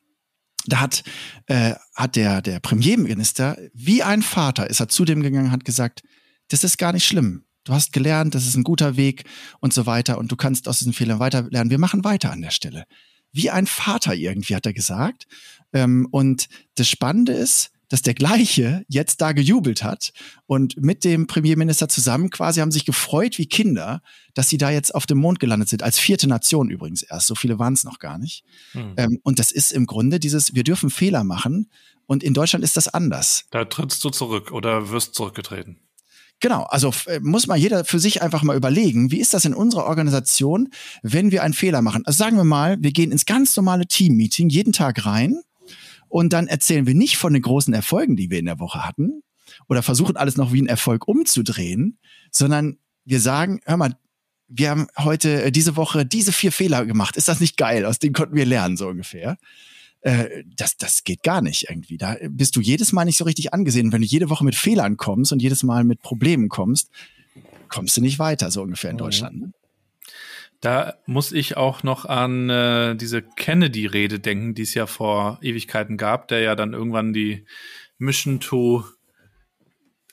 [0.66, 1.04] Da hat,
[1.48, 6.04] äh, hat der, der Premierminister, wie ein Vater, ist er zu dem gegangen, hat gesagt,
[6.48, 7.44] das ist gar nicht schlimm.
[7.66, 9.26] Du hast gelernt, das ist ein guter Weg
[9.60, 11.70] und so weiter und du kannst aus diesen Fehlern weiter lernen.
[11.70, 12.86] Wir machen weiter an der Stelle.
[13.32, 15.26] Wie ein Vater irgendwie, hat er gesagt.
[15.74, 20.14] Ähm, und das Spannende ist, dass der gleiche jetzt da gejubelt hat
[20.48, 24.02] und mit dem Premierminister zusammen quasi haben sich gefreut wie Kinder,
[24.34, 27.28] dass sie da jetzt auf dem Mond gelandet sind, als vierte Nation übrigens erst.
[27.28, 28.46] So viele waren es noch gar nicht.
[28.72, 28.96] Hm.
[28.98, 31.70] Ähm, und das ist im Grunde dieses, wir dürfen Fehler machen
[32.08, 33.46] und in Deutschland ist das anders.
[33.52, 35.78] Da trittst du zurück oder wirst zurückgetreten.
[36.40, 39.54] Genau, also äh, muss mal jeder für sich einfach mal überlegen, wie ist das in
[39.54, 40.70] unserer Organisation,
[41.04, 42.08] wenn wir einen Fehler machen?
[42.08, 45.44] Also sagen wir mal, wir gehen ins ganz normale Team-Meeting jeden Tag rein
[46.14, 49.24] und dann erzählen wir nicht von den großen Erfolgen, die wir in der Woche hatten
[49.68, 51.98] oder versuchen alles noch wie ein Erfolg umzudrehen,
[52.30, 53.98] sondern wir sagen, hör mal,
[54.48, 57.18] wir haben heute äh, diese Woche diese vier Fehler gemacht.
[57.18, 57.84] Ist das nicht geil?
[57.84, 59.38] Aus denen konnten wir lernen, so ungefähr.
[60.02, 61.98] Äh, das, das geht gar nicht irgendwie.
[61.98, 63.92] Da bist du jedes Mal nicht so richtig angesehen.
[63.92, 66.92] Wenn du jede Woche mit Fehlern kommst und jedes Mal mit Problemen kommst,
[67.70, 69.00] kommst du nicht weiter, so ungefähr in mhm.
[69.00, 69.54] Deutschland.
[70.64, 75.98] Da muss ich auch noch an äh, diese Kennedy-Rede denken, die es ja vor Ewigkeiten
[75.98, 77.46] gab, der ja dann irgendwann die
[77.98, 78.86] Mission to,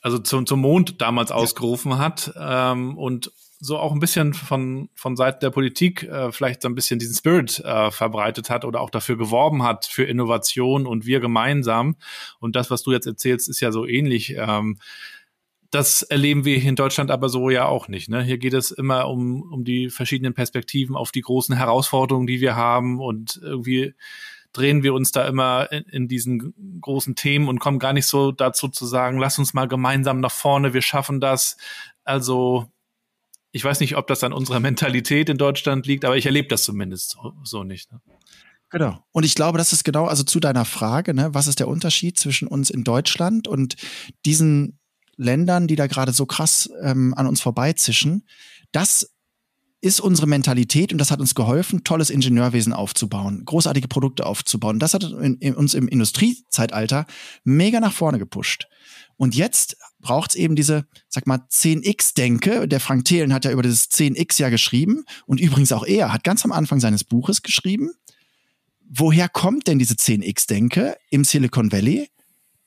[0.01, 1.37] also zum, zum Mond damals ja.
[1.37, 6.63] ausgerufen hat ähm, und so auch ein bisschen von, von Seiten der Politik äh, vielleicht
[6.63, 10.85] so ein bisschen diesen Spirit äh, verbreitet hat oder auch dafür geworben hat für Innovation
[10.85, 11.95] und wir gemeinsam.
[12.39, 14.35] Und das, was du jetzt erzählst, ist ja so ähnlich.
[14.37, 14.79] Ähm,
[15.71, 18.09] das erleben wir hier in Deutschland aber so ja auch nicht.
[18.09, 18.21] Ne?
[18.21, 22.55] Hier geht es immer um, um die verschiedenen Perspektiven auf die großen Herausforderungen, die wir
[22.55, 23.95] haben und irgendwie
[24.51, 28.33] drehen wir uns da immer in, in, diesen großen Themen und kommen gar nicht so
[28.33, 31.55] dazu zu sagen, lass uns mal gemeinsam nach vorne, wir schaffen das.
[32.03, 32.67] Also
[33.53, 36.63] ich weiß nicht, ob das an unserer Mentalität in Deutschland liegt, aber ich erlebe das
[36.63, 37.93] zumindest so, so nicht.
[37.93, 38.01] Ne?
[38.71, 39.03] Genau.
[39.11, 42.17] Und ich glaube, das ist genau, also zu deiner Frage, ne, was ist der Unterschied
[42.17, 43.75] zwischen uns in Deutschland und
[44.25, 44.79] diesen
[45.17, 48.25] Ländern, die da gerade so krass ähm, an uns vorbeizischen.
[48.71, 49.11] Das
[49.81, 54.77] ist unsere Mentalität und das hat uns geholfen, tolles Ingenieurwesen aufzubauen, großartige Produkte aufzubauen.
[54.77, 57.07] Das hat uns im Industriezeitalter
[57.43, 58.67] mega nach vorne gepusht.
[59.17, 62.67] Und jetzt braucht es eben diese, sag mal, 10x-Denke.
[62.67, 66.23] Der Frank Thelen hat ja über dieses 10x ja geschrieben und übrigens auch er hat
[66.23, 67.91] ganz am Anfang seines Buches geschrieben.
[68.87, 72.09] Woher kommt denn diese 10x-Denke im Silicon Valley?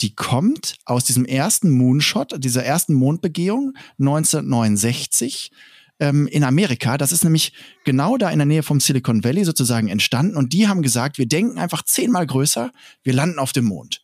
[0.01, 5.53] Die kommt aus diesem ersten Moonshot, dieser ersten Mondbegehung 1969
[6.01, 6.99] ähm, in Amerika.
[6.99, 7.53] Das ist nämlich
[7.85, 10.37] genau da in der Nähe vom Silicon Valley sozusagen entstanden.
[10.37, 14.03] Und die haben gesagt, wir denken einfach zehnmal größer, wir landen auf dem Mond.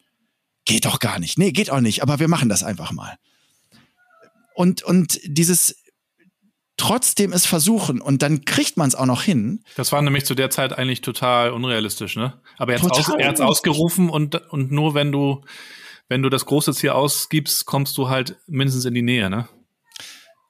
[0.64, 1.38] Geht doch gar nicht.
[1.38, 3.16] Nee, geht auch nicht, aber wir machen das einfach mal.
[4.54, 5.76] Und, und dieses
[6.80, 9.62] trotzdem es versuchen und dann kriegt man es auch noch hin.
[9.76, 12.32] Das war nämlich zu der Zeit eigentlich total unrealistisch, ne?
[12.56, 15.42] Aber er hat es ausgerufen und, und nur wenn du
[16.08, 19.48] wenn du das große Ziel ausgibst, kommst du halt mindestens in die Nähe, ne?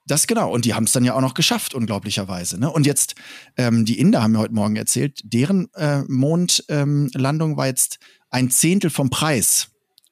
[0.06, 0.50] Das genau.
[0.50, 2.58] Und die haben es dann ja auch noch geschafft, unglaublicherweise.
[2.58, 2.70] Ne?
[2.70, 3.14] Und jetzt,
[3.56, 7.98] ähm, die Inder haben mir heute Morgen erzählt, deren äh, Mondlandung ähm, war jetzt
[8.30, 9.69] ein Zehntel vom Preis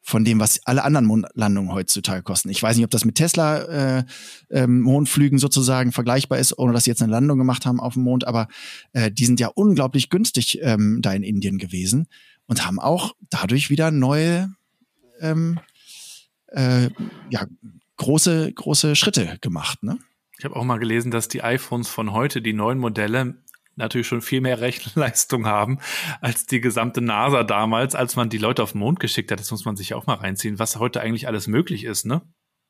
[0.08, 2.48] von dem, was alle anderen Mondlandungen heutzutage kosten.
[2.48, 4.04] Ich weiß nicht, ob das mit Tesla äh,
[4.48, 8.04] äh, Mondflügen sozusagen vergleichbar ist, ohne dass sie jetzt eine Landung gemacht haben auf dem
[8.04, 8.48] Mond, aber
[8.94, 12.06] äh, die sind ja unglaublich günstig ähm, da in Indien gewesen
[12.46, 14.50] und haben auch dadurch wieder neue
[15.20, 15.60] ähm,
[16.46, 16.88] äh,
[17.28, 17.46] ja,
[17.98, 19.82] große, große Schritte gemacht.
[19.82, 19.98] Ne?
[20.38, 23.34] Ich habe auch mal gelesen, dass die iPhones von heute, die neuen Modelle,
[23.78, 25.78] natürlich schon viel mehr Rechenleistung haben
[26.20, 29.40] als die gesamte NASA damals, als man die Leute auf den Mond geschickt hat.
[29.40, 32.22] Das muss man sich auch mal reinziehen, was heute eigentlich alles möglich ist, ne?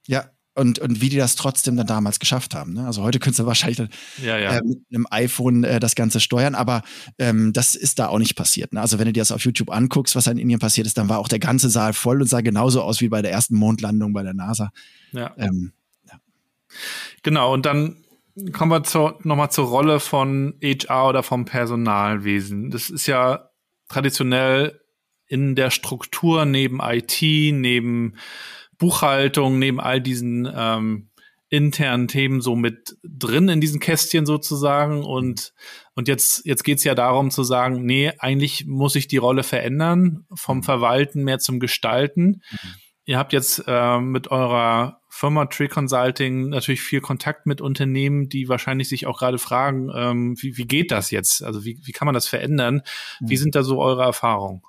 [0.06, 2.72] Ja, und, und wie die das trotzdem dann damals geschafft haben.
[2.72, 2.84] Ne?
[2.84, 3.78] Also heute könntest du wahrscheinlich
[4.20, 4.56] ja, ja.
[4.56, 6.82] Äh, mit einem iPhone äh, das Ganze steuern, aber
[7.18, 8.72] ähm, das ist da auch nicht passiert.
[8.72, 8.80] Ne?
[8.80, 11.18] Also wenn du dir das auf YouTube anguckst, was in Indien passiert ist, dann war
[11.20, 14.24] auch der ganze Saal voll und sah genauso aus wie bei der ersten Mondlandung bei
[14.24, 14.70] der NASA.
[15.12, 15.32] Ja.
[15.38, 15.72] Ähm,
[16.08, 16.18] ja.
[17.22, 18.04] Genau, und dann
[18.52, 22.70] kommen wir zur, nochmal zur Rolle von HR oder vom Personalwesen.
[22.70, 23.50] Das ist ja
[23.88, 24.80] traditionell
[25.26, 28.16] in der Struktur neben IT, neben
[28.78, 31.10] Buchhaltung, neben all diesen ähm,
[31.50, 35.04] internen Themen so mit drin in diesen Kästchen sozusagen.
[35.04, 35.52] Und,
[35.94, 40.26] und jetzt, jetzt geht's ja darum zu sagen, nee, eigentlich muss ich die Rolle verändern,
[40.34, 42.42] vom Verwalten mehr zum Gestalten.
[42.50, 42.58] Mhm.
[43.04, 48.48] Ihr habt jetzt äh, mit eurer Firma Tree Consulting natürlich viel Kontakt mit Unternehmen, die
[48.48, 51.42] wahrscheinlich sich auch gerade fragen, ähm, wie, wie geht das jetzt?
[51.42, 52.82] Also wie, wie kann man das verändern?
[53.18, 53.38] Wie mhm.
[53.38, 54.62] sind da so eure Erfahrungen?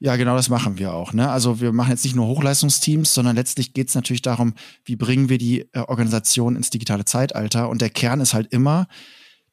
[0.00, 1.14] Ja, genau das machen wir auch.
[1.14, 1.30] Ne?
[1.30, 4.52] Also wir machen jetzt nicht nur Hochleistungsteams, sondern letztlich geht es natürlich darum,
[4.84, 7.70] wie bringen wir die äh, Organisation ins digitale Zeitalter.
[7.70, 8.86] Und der Kern ist halt immer,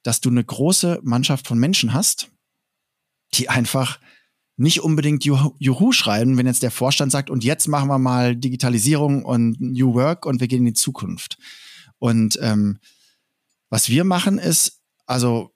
[0.03, 2.29] dass du eine große Mannschaft von Menschen hast,
[3.33, 3.99] die einfach
[4.57, 9.23] nicht unbedingt Juhu schreiben, wenn jetzt der Vorstand sagt, und jetzt machen wir mal Digitalisierung
[9.23, 11.37] und New Work und wir gehen in die Zukunft.
[11.99, 12.79] Und ähm,
[13.69, 15.51] was wir machen ist, also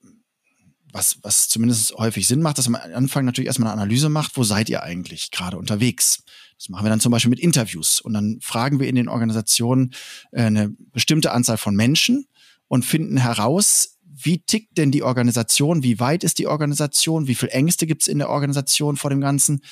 [0.92, 4.36] was, was zumindest häufig Sinn macht, dass man am Anfang natürlich erstmal eine Analyse macht,
[4.36, 6.22] wo seid ihr eigentlich gerade unterwegs?
[6.58, 9.94] Das machen wir dann zum Beispiel mit Interviews und dann fragen wir in den Organisationen
[10.30, 12.26] äh, eine bestimmte Anzahl von Menschen
[12.68, 17.48] und finden heraus, wie tickt denn die Organisation, wie weit ist die Organisation, wie viel
[17.48, 19.62] Ängste gibt es in der Organisation vor dem Ganzen.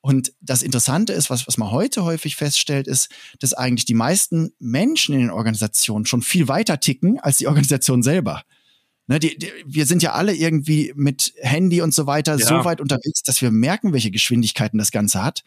[0.00, 4.52] Und das Interessante ist, was, was man heute häufig feststellt, ist, dass eigentlich die meisten
[4.58, 8.42] Menschen in den Organisationen schon viel weiter ticken als die Organisation selber.
[9.06, 12.46] Ne, die, die, wir sind ja alle irgendwie mit Handy und so weiter ja.
[12.46, 15.42] so weit unterwegs, dass wir merken, welche Geschwindigkeiten das Ganze hat.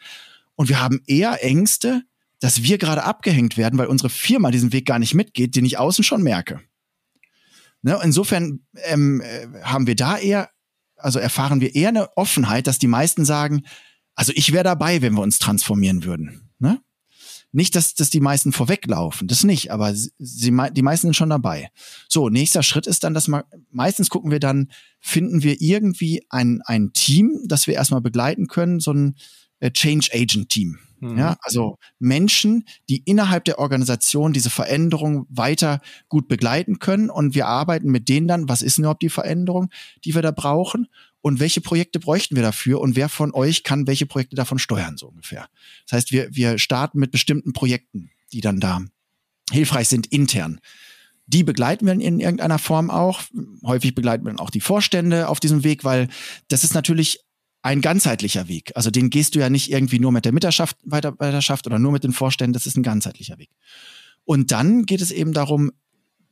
[0.54, 2.02] Und wir haben eher Ängste,
[2.40, 5.78] dass wir gerade abgehängt werden, weil unsere Firma diesen Weg gar nicht mitgeht, den ich
[5.78, 6.60] außen schon merke.
[7.82, 7.98] Ne?
[8.02, 10.50] Insofern ähm, äh, haben wir da eher,
[10.96, 13.62] also erfahren wir eher eine Offenheit, dass die meisten sagen,
[14.14, 16.50] also ich wäre dabei, wenn wir uns transformieren würden.
[16.58, 16.80] Ne?
[17.52, 21.70] Nicht, dass, dass die meisten vorweglaufen, das nicht, aber sie, die meisten sind schon dabei.
[22.08, 26.60] So, nächster Schritt ist dann, dass man, meistens gucken wir dann, finden wir irgendwie ein,
[26.66, 29.14] ein Team, das wir erstmal begleiten können, so ein
[29.60, 30.78] äh, Change Agent Team.
[31.00, 31.18] Mhm.
[31.18, 37.10] Ja, also Menschen, die innerhalb der Organisation diese Veränderung weiter gut begleiten können.
[37.10, 39.70] Und wir arbeiten mit denen dann, was ist überhaupt die Veränderung,
[40.04, 40.88] die wir da brauchen?
[41.20, 42.80] Und welche Projekte bräuchten wir dafür?
[42.80, 45.48] Und wer von euch kann welche Projekte davon steuern, so ungefähr?
[45.86, 48.80] Das heißt, wir, wir starten mit bestimmten Projekten, die dann da
[49.50, 50.60] hilfreich sind intern.
[51.26, 53.20] Die begleiten wir in irgendeiner Form auch.
[53.62, 56.08] Häufig begleiten wir auch die Vorstände auf diesem Weg, weil
[56.48, 57.20] das ist natürlich
[57.62, 58.72] ein ganzheitlicher Weg.
[58.74, 62.12] Also den gehst du ja nicht irgendwie nur mit der Mitarbeiterschaft oder nur mit den
[62.12, 63.50] Vorständen, das ist ein ganzheitlicher Weg.
[64.24, 65.72] Und dann geht es eben darum,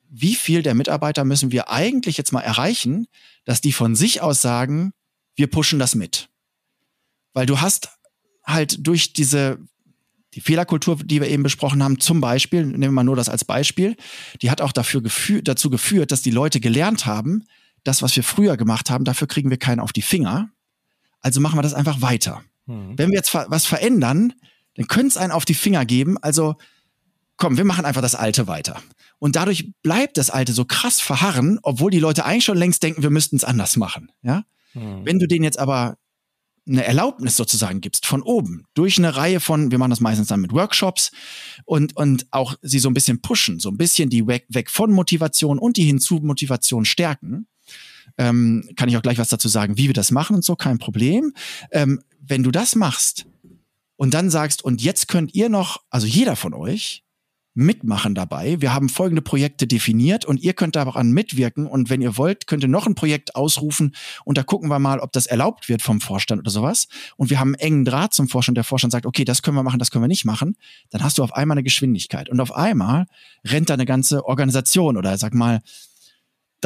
[0.08, 3.06] wie viel der Mitarbeiter müssen wir eigentlich jetzt mal erreichen,
[3.44, 4.92] dass die von sich aus sagen,
[5.34, 6.28] wir pushen das mit.
[7.32, 7.90] Weil du hast
[8.44, 9.58] halt durch diese
[10.34, 13.44] die Fehlerkultur, die wir eben besprochen haben, zum Beispiel, nehmen wir mal nur das als
[13.44, 13.96] Beispiel,
[14.42, 17.44] die hat auch dafür gefü dazu geführt, dass die Leute gelernt haben,
[17.84, 20.50] das, was wir früher gemacht haben, dafür kriegen wir keinen auf die Finger.
[21.26, 22.44] Also machen wir das einfach weiter.
[22.66, 22.96] Mhm.
[22.96, 24.32] Wenn wir jetzt was verändern,
[24.76, 26.18] dann können es einen auf die Finger geben.
[26.22, 26.54] Also
[27.36, 28.80] komm, wir machen einfach das Alte weiter.
[29.18, 33.02] Und dadurch bleibt das Alte so krass verharren, obwohl die Leute eigentlich schon längst denken,
[33.02, 34.12] wir müssten es anders machen.
[34.22, 34.44] Ja?
[34.74, 35.04] Mhm.
[35.04, 35.96] Wenn du denen jetzt aber
[36.64, 40.42] eine Erlaubnis sozusagen gibst von oben durch eine Reihe von, wir machen das meistens dann
[40.42, 41.10] mit Workshops
[41.64, 44.92] und, und auch sie so ein bisschen pushen, so ein bisschen die weg, weg von
[44.92, 47.48] Motivation und die hinzu Motivation stärken,
[48.18, 50.78] ähm, kann ich auch gleich was dazu sagen, wie wir das machen und so, kein
[50.78, 51.32] Problem.
[51.70, 53.26] Ähm, wenn du das machst
[53.96, 57.04] und dann sagst, und jetzt könnt ihr noch, also jeder von euch,
[57.56, 58.60] mitmachen dabei.
[58.60, 61.66] Wir haben folgende Projekte definiert und ihr könnt daran mitwirken.
[61.66, 65.00] Und wenn ihr wollt, könnt ihr noch ein Projekt ausrufen und da gucken wir mal,
[65.00, 66.86] ob das erlaubt wird vom Vorstand oder sowas.
[67.16, 68.58] Und wir haben einen engen Draht zum Vorstand.
[68.58, 70.56] Der Vorstand sagt, okay, das können wir machen, das können wir nicht machen.
[70.90, 72.28] Dann hast du auf einmal eine Geschwindigkeit.
[72.28, 73.06] Und auf einmal
[73.46, 75.62] rennt da eine ganze Organisation oder sag mal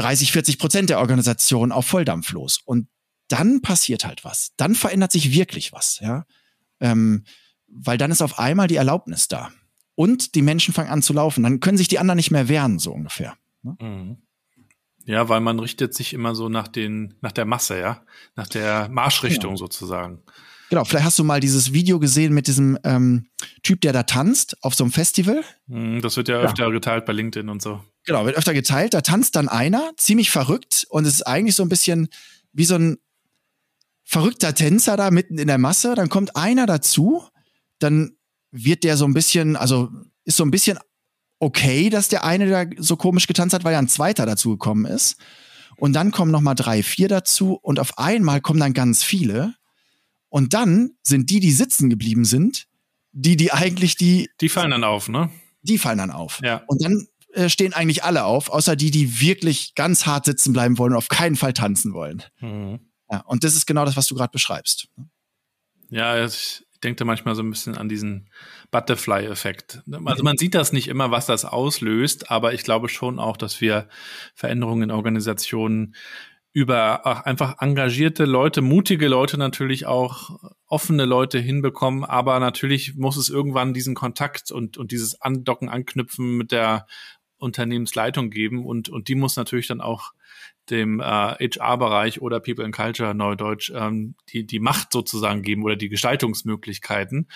[0.00, 2.60] 30, 40 Prozent der Organisation auf Volldampf los.
[2.64, 2.88] Und
[3.28, 4.52] dann passiert halt was.
[4.56, 6.24] Dann verändert sich wirklich was, ja.
[6.80, 7.24] Ähm,
[7.68, 9.50] weil dann ist auf einmal die Erlaubnis da.
[9.94, 11.42] Und die Menschen fangen an zu laufen.
[11.42, 13.36] Dann können sich die anderen nicht mehr wehren, so ungefähr.
[13.62, 13.76] Ne?
[13.80, 14.16] Mhm.
[15.04, 18.02] Ja, weil man richtet sich immer so nach den, nach der Masse, ja,
[18.36, 19.56] nach der Marschrichtung ja.
[19.56, 20.22] sozusagen.
[20.68, 23.26] Genau, vielleicht hast du mal dieses Video gesehen mit diesem ähm,
[23.62, 25.42] Typ, der da tanzt auf so einem Festival.
[25.66, 26.70] Mhm, das wird ja öfter ja.
[26.70, 27.82] geteilt bei LinkedIn und so.
[28.04, 28.94] Genau, wird öfter geteilt.
[28.94, 32.08] Da tanzt dann einer, ziemlich verrückt, und es ist eigentlich so ein bisschen
[32.52, 32.98] wie so ein
[34.04, 35.94] verrückter Tänzer da mitten in der Masse.
[35.94, 37.22] Dann kommt einer dazu,
[37.78, 38.16] dann
[38.50, 39.88] wird der so ein bisschen, also
[40.24, 40.78] ist so ein bisschen
[41.38, 44.84] okay, dass der eine da so komisch getanzt hat, weil ja ein zweiter dazu gekommen
[44.84, 45.16] ist.
[45.76, 49.54] Und dann kommen noch mal drei, vier dazu und auf einmal kommen dann ganz viele.
[50.28, 52.66] Und dann sind die, die sitzen geblieben sind,
[53.12, 54.28] die, die eigentlich die.
[54.40, 55.30] Die fallen dann auf, ne?
[55.62, 56.40] Die fallen dann auf.
[56.42, 56.62] Ja.
[56.66, 60.78] Und dann äh, stehen eigentlich alle auf, außer die, die wirklich ganz hart sitzen bleiben
[60.78, 62.22] wollen und auf keinen Fall tanzen wollen.
[62.40, 62.80] Mhm.
[63.10, 64.88] Ja, und das ist genau das, was du gerade beschreibst.
[65.88, 68.28] Ja, ich, denke manchmal so ein bisschen an diesen
[68.70, 69.82] Butterfly-Effekt.
[70.04, 73.60] Also man sieht das nicht immer, was das auslöst, aber ich glaube schon auch, dass
[73.60, 73.88] wir
[74.34, 75.94] Veränderungen in Organisationen
[76.52, 83.28] über einfach engagierte Leute, mutige Leute natürlich auch offene Leute hinbekommen, aber natürlich muss es
[83.28, 86.86] irgendwann diesen Kontakt und, und dieses Andocken, Anknüpfen mit der
[87.40, 90.12] Unternehmensleitung geben und, und die muss natürlich dann auch
[90.68, 95.76] dem äh, HR-Bereich oder People and Culture, Neudeutsch, ähm, die, die Macht sozusagen geben oder
[95.76, 97.28] die Gestaltungsmöglichkeiten.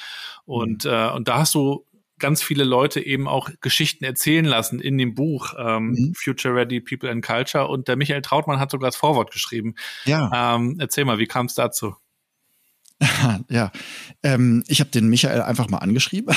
[0.44, 0.90] Und, mhm.
[0.90, 1.86] äh, und da hast du
[2.18, 6.14] ganz viele Leute eben auch Geschichten erzählen lassen in dem Buch ähm, mhm.
[6.14, 7.66] Future Ready People and Culture.
[7.66, 9.74] Und der Michael Trautmann hat sogar das Vorwort geschrieben.
[10.04, 10.54] Ja.
[10.54, 11.96] Ähm, erzähl mal, wie kam es dazu?
[13.50, 13.72] ja,
[14.22, 16.34] ähm, ich habe den Michael einfach mal angeschrieben.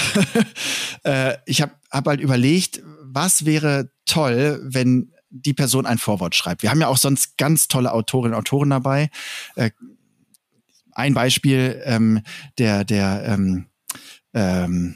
[1.04, 2.82] äh, ich habe hab halt überlegt,
[3.14, 6.64] was wäre toll, wenn die Person ein Vorwort schreibt.
[6.64, 9.10] Wir haben ja auch sonst ganz tolle Autorinnen und Autoren dabei.
[9.56, 9.72] Äh,
[10.94, 12.22] ein Beispiel, ähm,
[12.58, 13.66] der, der ähm,
[14.34, 14.96] ähm,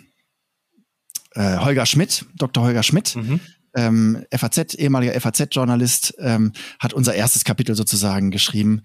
[1.35, 2.63] äh, Holger Schmidt, Dr.
[2.63, 3.39] Holger Schmidt, mhm.
[3.75, 8.81] ähm, FAZ, ehemaliger FAZ-Journalist, ähm, hat unser erstes Kapitel sozusagen geschrieben.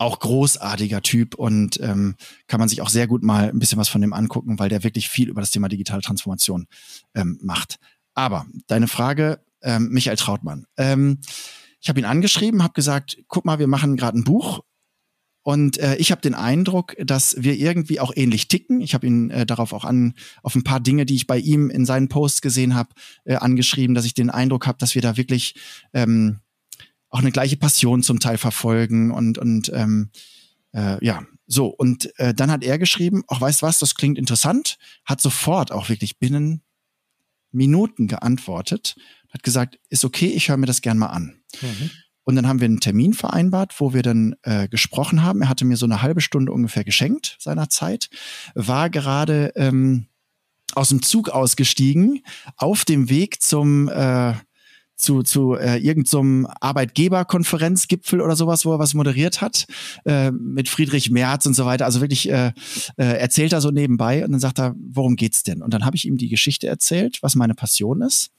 [0.00, 2.14] Auch großartiger Typ und ähm,
[2.46, 4.84] kann man sich auch sehr gut mal ein bisschen was von dem angucken, weil der
[4.84, 6.66] wirklich viel über das Thema digitale Transformation
[7.14, 7.78] ähm, macht.
[8.18, 10.66] Aber deine Frage, ähm, Michael Trautmann.
[10.76, 11.20] Ähm,
[11.80, 14.64] ich habe ihn angeschrieben, habe gesagt, guck mal, wir machen gerade ein Buch.
[15.42, 18.80] Und äh, ich habe den Eindruck, dass wir irgendwie auch ähnlich ticken.
[18.80, 21.70] Ich habe ihn äh, darauf auch an, auf ein paar Dinge, die ich bei ihm
[21.70, 22.88] in seinen Posts gesehen habe,
[23.24, 25.54] äh, angeschrieben, dass ich den Eindruck habe, dass wir da wirklich
[25.94, 26.40] ähm,
[27.10, 30.10] auch eine gleiche Passion zum Teil verfolgen und, und ähm,
[30.72, 31.68] äh, ja, so.
[31.68, 35.88] Und äh, dann hat er geschrieben, auch weißt was, das klingt interessant, hat sofort auch
[35.88, 36.62] wirklich binnen
[37.50, 38.96] Minuten geantwortet
[39.30, 41.40] hat gesagt, ist okay, ich höre mir das gern mal an.
[41.60, 41.90] Mhm.
[42.24, 45.42] Und dann haben wir einen Termin vereinbart, wo wir dann äh, gesprochen haben.
[45.42, 48.10] Er hatte mir so eine halbe Stunde ungefähr geschenkt seiner Zeit,
[48.54, 50.08] war gerade ähm,
[50.74, 52.22] aus dem Zug ausgestiegen,
[52.56, 54.34] auf dem Weg zum äh,
[54.98, 59.66] zu, zu äh, irgendeinem so Arbeitgeberkonferenzgipfel oder sowas, wo er was moderiert hat,
[60.04, 61.86] äh, mit Friedrich Merz und so weiter.
[61.86, 62.52] Also wirklich äh,
[62.96, 65.62] äh, erzählt er so nebenbei und dann sagt er, worum geht's denn?
[65.62, 68.30] Und dann habe ich ihm die Geschichte erzählt, was meine Passion ist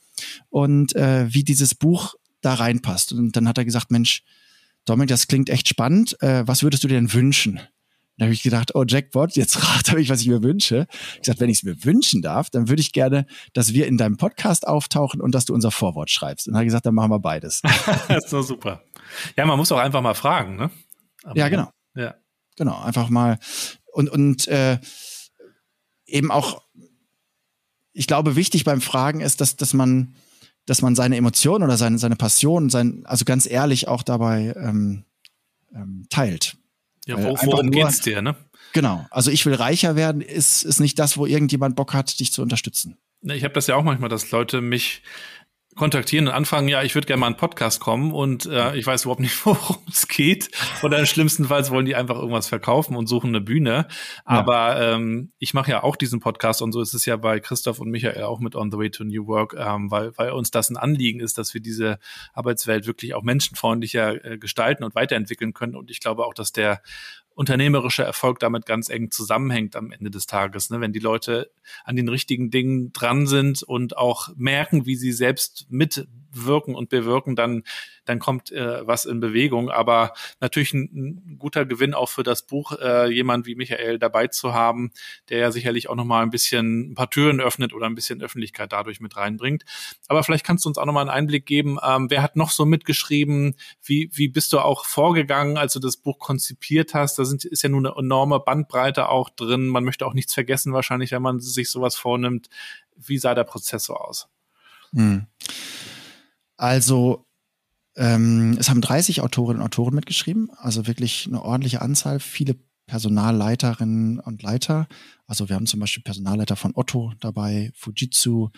[0.50, 3.14] und äh, wie dieses Buch da reinpasst.
[3.14, 4.24] Und dann hat er gesagt, Mensch,
[4.86, 6.22] Dominik, das klingt echt spannend.
[6.22, 7.62] Äh, was würdest du dir denn wünschen?
[8.20, 10.88] Da habe ich gedacht, oh Jackpot, jetzt rate ich, was ich mir wünsche.
[11.16, 13.98] Ich gesagt, wenn ich es mir wünschen darf, dann würde ich gerne, dass wir in
[13.98, 16.48] deinem Podcast auftauchen und dass du unser Vorwort schreibst.
[16.48, 17.62] Und dann habe ich gesagt, dann machen wir beides.
[18.08, 18.84] das ist doch super.
[19.38, 20.70] Ja, man muss auch einfach mal fragen, ne?
[21.24, 21.72] Aber ja, genau.
[21.96, 22.16] Ja.
[22.58, 23.40] Genau, einfach mal
[23.94, 24.80] und und äh,
[26.06, 26.62] eben auch
[27.94, 30.16] ich glaube, wichtig beim Fragen ist, dass, dass man,
[30.66, 35.04] dass man seine Emotionen oder seine, seine Passion, sein, also ganz ehrlich auch dabei ähm,
[35.74, 36.56] ähm, teilt.
[37.10, 38.36] Ja, wo, worum nur, geht's dir, ne?
[38.74, 39.06] Genau.
[39.10, 42.42] Also ich will reicher werden, ist, ist nicht das, wo irgendjemand Bock hat, dich zu
[42.42, 42.98] unterstützen.
[43.24, 45.02] Ich habe das ja auch manchmal, dass Leute mich
[45.76, 49.04] kontaktieren und anfangen, ja, ich würde gerne mal einen Podcast kommen und äh, ich weiß
[49.04, 50.50] überhaupt nicht, worum es geht.
[50.84, 53.88] Oder schlimmstenfalls wollen die einfach irgendwas verkaufen und suchen eine Bühne.
[54.26, 54.96] Aber ja.
[54.96, 57.90] ähm, ich mache ja auch diesen Podcast und so ist es ja bei Christoph und
[57.90, 60.78] Michael auch mit On the Way to New Work, ähm, weil, weil uns das ein
[60.78, 62.00] Anliegen ist, dass wir diese
[62.34, 65.76] Arbeitswelt wirklich auch menschenfreundlicher äh, gestalten und weiterentwickeln können.
[65.76, 66.82] Und ich glaube auch, dass der
[67.40, 70.72] unternehmerischer Erfolg damit ganz eng zusammenhängt am Ende des Tages.
[70.72, 70.82] Ne?
[70.82, 71.50] Wenn die Leute
[71.86, 75.66] an den richtigen Dingen dran sind und auch merken, wie sie selbst
[76.32, 77.64] mitwirken und bewirken, dann
[78.10, 79.70] dann kommt äh, was in Bewegung.
[79.70, 84.28] Aber natürlich ein, ein, guter Gewinn auch für das Buch, äh, jemand wie Michael dabei
[84.28, 84.92] zu haben,
[85.30, 88.72] der ja sicherlich auch nochmal ein bisschen ein paar Türen öffnet oder ein bisschen Öffentlichkeit
[88.72, 89.64] dadurch mit reinbringt.
[90.08, 92.66] Aber vielleicht kannst du uns auch nochmal einen Einblick geben, ähm, wer hat noch so
[92.66, 97.20] mitgeschrieben, wie, wie bist du auch vorgegangen, als du das Buch konzipiert hast?
[97.20, 99.68] Das sind, ist ja nun eine enorme Bandbreite auch drin.
[99.68, 102.50] Man möchte auch nichts vergessen wahrscheinlich, wenn man sich sowas vornimmt.
[102.96, 104.28] Wie sah der Prozess so aus?
[104.94, 105.28] Hm.
[106.60, 107.26] Also
[107.96, 114.20] ähm, es haben 30 Autorinnen und Autoren mitgeschrieben, also wirklich eine ordentliche Anzahl, viele Personalleiterinnen
[114.20, 114.90] und Leiter.
[115.26, 118.50] Also wir haben zum Beispiel Personalleiter von Otto dabei, Fujitsu,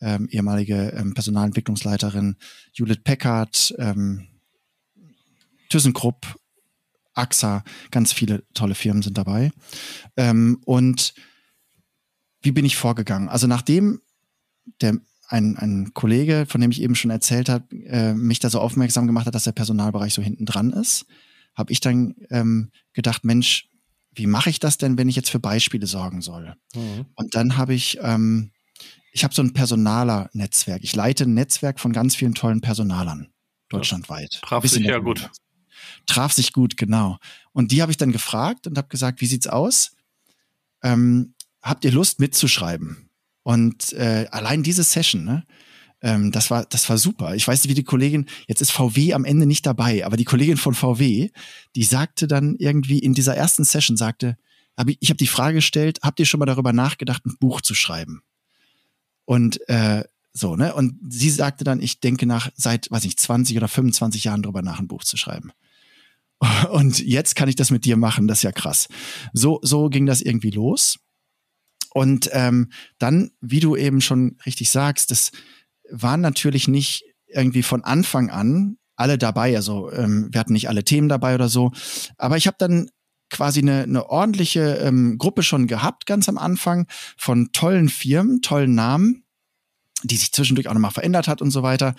[0.00, 2.36] ähm, ehemalige ähm, Personalentwicklungsleiterin
[2.72, 4.28] Judith Peckert, ähm,
[5.68, 6.34] ThyssenKrupp,
[7.12, 9.52] AXA, ganz viele tolle Firmen sind dabei.
[10.16, 11.12] Ähm, und
[12.40, 13.28] wie bin ich vorgegangen?
[13.28, 14.00] Also nachdem
[14.80, 14.98] der
[15.30, 19.06] ein, ein Kollege, von dem ich eben schon erzählt habe, äh, mich da so aufmerksam
[19.06, 21.06] gemacht hat, dass der Personalbereich so hinten dran ist,
[21.54, 23.68] habe ich dann ähm, gedacht, Mensch,
[24.12, 26.54] wie mache ich das denn, wenn ich jetzt für Beispiele sorgen soll?
[26.74, 27.06] Mhm.
[27.14, 28.50] Und dann habe ich, ähm,
[29.12, 30.82] ich habe so ein Personaler-Netzwerk.
[30.82, 33.28] Ich leite ein Netzwerk von ganz vielen tollen Personalern
[33.68, 34.34] deutschlandweit.
[34.34, 35.30] Ja, traf sich ja gut.
[36.06, 37.18] Traf sich gut, genau.
[37.52, 39.92] Und die habe ich dann gefragt und habe gesagt, wie sieht's aus?
[40.82, 43.09] Ähm, habt ihr Lust mitzuschreiben?
[43.42, 45.44] Und äh, allein diese Session, ne,
[46.02, 47.34] ähm, das war, das war super.
[47.34, 50.24] Ich weiß nicht, wie die Kollegin, jetzt ist VW am Ende nicht dabei, aber die
[50.24, 51.30] Kollegin von VW,
[51.74, 54.36] die sagte dann irgendwie in dieser ersten Session, sagte,
[54.76, 57.60] hab ich, ich habe die Frage gestellt, habt ihr schon mal darüber nachgedacht, ein Buch
[57.60, 58.22] zu schreiben?
[59.26, 60.74] Und äh, so, ne?
[60.74, 64.62] Und sie sagte dann, ich denke nach seit, weiß ich, 20 oder 25 Jahren darüber
[64.62, 65.52] nach, ein Buch zu schreiben.
[66.70, 68.88] Und jetzt kann ich das mit dir machen, das ist ja krass.
[69.32, 70.98] So, so ging das irgendwie los.
[71.92, 75.32] Und ähm, dann, wie du eben schon richtig sagst, das
[75.90, 79.56] waren natürlich nicht irgendwie von Anfang an alle dabei.
[79.56, 81.72] Also ähm, wir hatten nicht alle Themen dabei oder so.
[82.16, 82.90] Aber ich habe dann
[83.30, 88.74] quasi eine, eine ordentliche ähm, Gruppe schon gehabt, ganz am Anfang, von tollen Firmen, tollen
[88.74, 89.24] Namen,
[90.02, 91.94] die sich zwischendurch auch nochmal verändert hat und so weiter.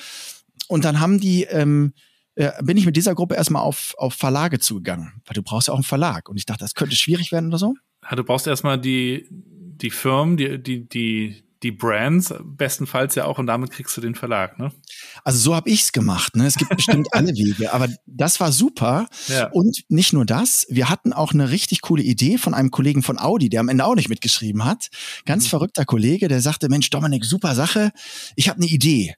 [0.68, 1.94] Und dann haben die, ähm,
[2.36, 5.74] äh, bin ich mit dieser Gruppe erstmal auf, auf Verlage zugegangen, weil du brauchst ja
[5.74, 6.30] auch einen Verlag.
[6.30, 7.76] Und ich dachte, das könnte schwierig werden oder so.
[8.04, 9.28] Ja, du brauchst erstmal die,
[9.82, 14.16] die Firmen, die, die, die, die Brands, bestenfalls ja auch, und damit kriegst du den
[14.16, 14.72] Verlag, ne?
[15.24, 16.36] Also so habe ich's gemacht.
[16.36, 16.48] Ne?
[16.48, 19.08] Es gibt bestimmt alle Wege, aber das war super.
[19.28, 19.50] Ja.
[19.52, 23.20] Und nicht nur das, wir hatten auch eine richtig coole Idee von einem Kollegen von
[23.20, 24.90] Audi, der am Ende auch nicht mitgeschrieben hat.
[25.26, 25.50] Ganz mhm.
[25.50, 27.92] verrückter Kollege, der sagte, Mensch, Dominik, super Sache,
[28.36, 29.16] ich habe eine Idee.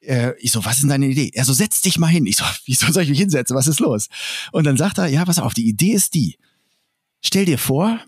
[0.00, 1.30] Äh, ich so, was ist denn deine Idee?
[1.34, 2.26] Er so, setz dich mal hin.
[2.26, 3.56] Ich so, wieso soll ich mich hinsetzen?
[3.56, 4.08] Was ist los?
[4.52, 6.38] Und dann sagt er, ja, pass auf, die Idee ist die.
[7.20, 7.98] Stell dir vor,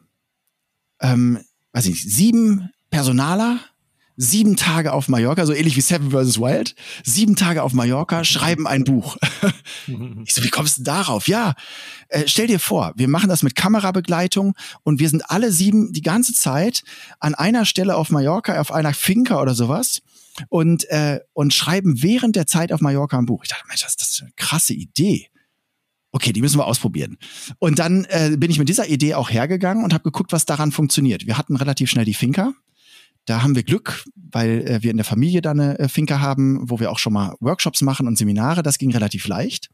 [1.01, 1.41] ähm,
[1.77, 3.61] weiß ich nicht, sieben Personaler,
[4.17, 6.41] sieben Tage auf Mallorca, so ähnlich wie Seven vs.
[6.41, 9.19] Wild, sieben Tage auf Mallorca, schreiben ein Buch.
[10.25, 11.29] ich so, wie kommst du darauf?
[11.29, 11.55] Ja,
[12.09, 16.01] äh, stell dir vor, wir machen das mit Kamerabegleitung und wir sind alle sieben die
[16.01, 16.83] ganze Zeit
[17.21, 20.01] an einer Stelle auf Mallorca, auf einer Finca oder sowas
[20.49, 23.43] und, äh, und schreiben während der Zeit auf Mallorca ein Buch.
[23.43, 25.29] Ich dachte, Mensch, das, das ist eine krasse Idee
[26.17, 27.19] okay, die müssen wir ausprobieren.
[27.59, 30.73] Und dann äh, bin ich mit dieser Idee auch hergegangen und habe geguckt, was daran
[30.73, 31.27] funktioniert.
[31.27, 32.53] Wir hatten relativ schnell die Finca.
[33.27, 36.71] Da haben wir Glück, weil äh, wir in der Familie da eine äh, Finca haben,
[36.71, 38.63] wo wir auch schon mal Workshops machen und Seminare.
[38.63, 39.69] Das ging relativ leicht.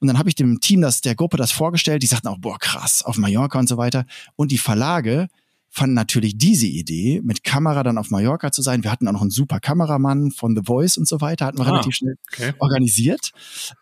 [0.00, 2.02] Und dann habe ich dem Team das, der Gruppe das vorgestellt.
[2.02, 4.04] Die sagten auch, boah, krass, auf Mallorca und so weiter.
[4.36, 5.28] Und die Verlage
[5.70, 8.82] fanden natürlich diese Idee, mit Kamera dann auf Mallorca zu sein.
[8.82, 11.66] Wir hatten auch noch einen super Kameramann von The Voice und so weiter, hatten wir
[11.66, 12.52] ah, relativ schnell okay.
[12.58, 13.32] organisiert.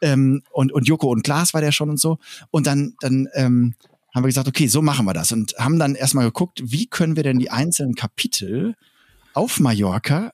[0.03, 2.19] Ähm, und, und Joko und Glas war der schon und so.
[2.51, 3.75] Und dann, dann ähm,
[4.15, 5.33] haben wir gesagt, okay, so machen wir das.
[5.33, 8.75] Und haben dann erstmal geguckt, wie können wir denn die einzelnen Kapitel
[9.35, 10.33] auf Mallorca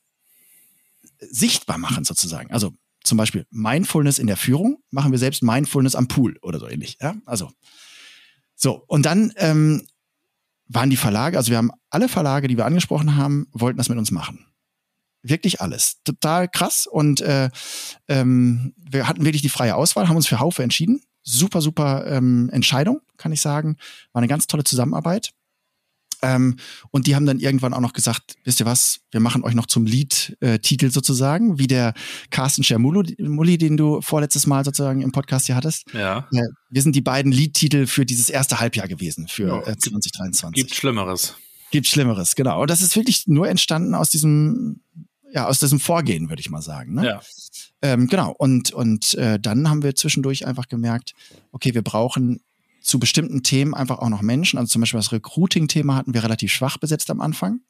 [1.19, 2.51] sichtbar machen, sozusagen.
[2.51, 6.67] Also zum Beispiel Mindfulness in der Führung, machen wir selbst Mindfulness am Pool oder so
[6.67, 6.97] ähnlich.
[7.01, 7.15] Ja?
[7.25, 7.51] Also
[8.55, 9.85] so, und dann ähm,
[10.67, 13.97] waren die Verlage, also wir haben alle Verlage, die wir angesprochen haben, wollten das mit
[13.97, 14.45] uns machen.
[15.21, 16.01] Wirklich alles.
[16.03, 16.85] Total krass.
[16.85, 17.49] Und äh,
[18.09, 21.01] ähm, wir hatten wirklich die freie Auswahl, haben uns für Haufe entschieden.
[21.21, 23.77] Super, super ähm, Entscheidung, kann ich sagen.
[24.11, 25.31] War eine ganz tolle Zusammenarbeit.
[26.23, 26.55] Ähm,
[26.91, 29.65] und die haben dann irgendwann auch noch gesagt, wisst ihr was, wir machen euch noch
[29.65, 31.93] zum Lied-Titel sozusagen, wie der
[32.31, 35.85] Carsten Schermulli, den du vorletztes Mal sozusagen im Podcast hier hattest.
[35.93, 36.27] Ja.
[36.31, 40.55] Äh, wir sind die beiden Liedtitel für dieses erste Halbjahr gewesen, für äh, 2023.
[40.55, 41.35] Gibt Schlimmeres.
[41.71, 42.61] Gibt Schlimmeres, genau.
[42.61, 44.81] Und das ist wirklich nur entstanden aus diesem,
[45.31, 46.93] ja, aus diesem Vorgehen, würde ich mal sagen.
[46.93, 47.05] Ne?
[47.05, 47.21] Ja.
[47.81, 48.31] Ähm, genau.
[48.31, 51.13] Und, und äh, dann haben wir zwischendurch einfach gemerkt,
[51.51, 52.41] okay, wir brauchen
[52.83, 54.59] zu bestimmten Themen einfach auch noch Menschen.
[54.59, 57.61] Also zum Beispiel das Recruiting-Thema hatten wir relativ schwach besetzt am Anfang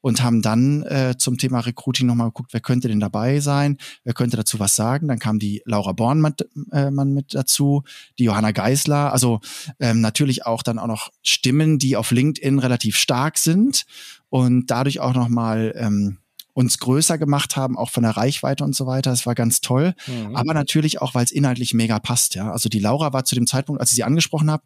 [0.00, 4.14] und haben dann äh, zum Thema Recruiting nochmal geguckt, wer könnte denn dabei sein, wer
[4.14, 5.08] könnte dazu was sagen.
[5.08, 6.34] Dann kam die Laura Bornmann
[6.72, 7.82] äh, mit dazu,
[8.18, 9.40] die Johanna Geisler, also
[9.80, 13.84] ähm, natürlich auch dann auch noch Stimmen, die auf LinkedIn relativ stark sind
[14.28, 16.18] und dadurch auch nochmal ähm,
[16.56, 19.10] uns größer gemacht haben, auch von der Reichweite und so weiter.
[19.10, 19.94] Das war ganz toll.
[20.06, 20.34] Mhm.
[20.34, 22.34] Aber natürlich auch, weil es inhaltlich mega passt.
[22.34, 24.62] Ja, also die Laura war zu dem Zeitpunkt, als ich sie angesprochen habe,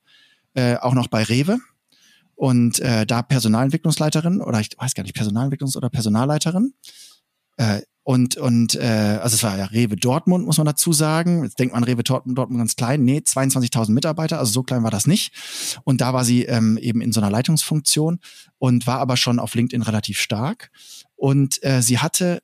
[0.54, 1.58] äh, auch noch bei Rewe
[2.36, 6.74] und äh, da Personalentwicklungsleiterin oder ich weiß gar nicht, Personalentwicklungs- oder Personalleiterin.
[7.56, 11.42] Äh, und, und äh, also es war ja Rewe Dortmund, muss man dazu sagen.
[11.42, 13.02] Jetzt denkt man Rewe Dortmund, Dortmund ganz klein.
[13.02, 15.32] Nee, 22.000 Mitarbeiter, also so klein war das nicht.
[15.82, 18.20] Und da war sie ähm, eben in so einer Leitungsfunktion
[18.58, 20.70] und war aber schon auf LinkedIn relativ stark.
[21.20, 22.42] Und äh, sie hatte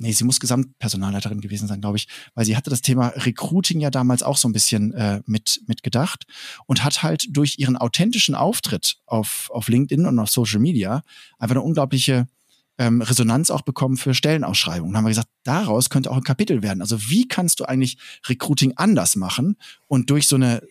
[0.00, 3.90] nee, sie muss Gesamtpersonalleiterin gewesen sein, glaube ich, weil sie hatte das Thema Recruiting ja
[3.90, 6.26] damals auch so ein bisschen äh, mit mitgedacht
[6.66, 11.02] und hat halt durch ihren authentischen Auftritt auf auf LinkedIn und auf Social Media
[11.38, 12.28] einfach eine unglaubliche
[12.76, 14.92] ähm, Resonanz auch bekommen für Stellenausschreibungen.
[14.92, 16.82] Dann haben wir gesagt, daraus könnte auch ein Kapitel werden.
[16.82, 17.96] Also wie kannst du eigentlich
[18.28, 19.56] Recruiting anders machen
[19.88, 20.62] und durch so eine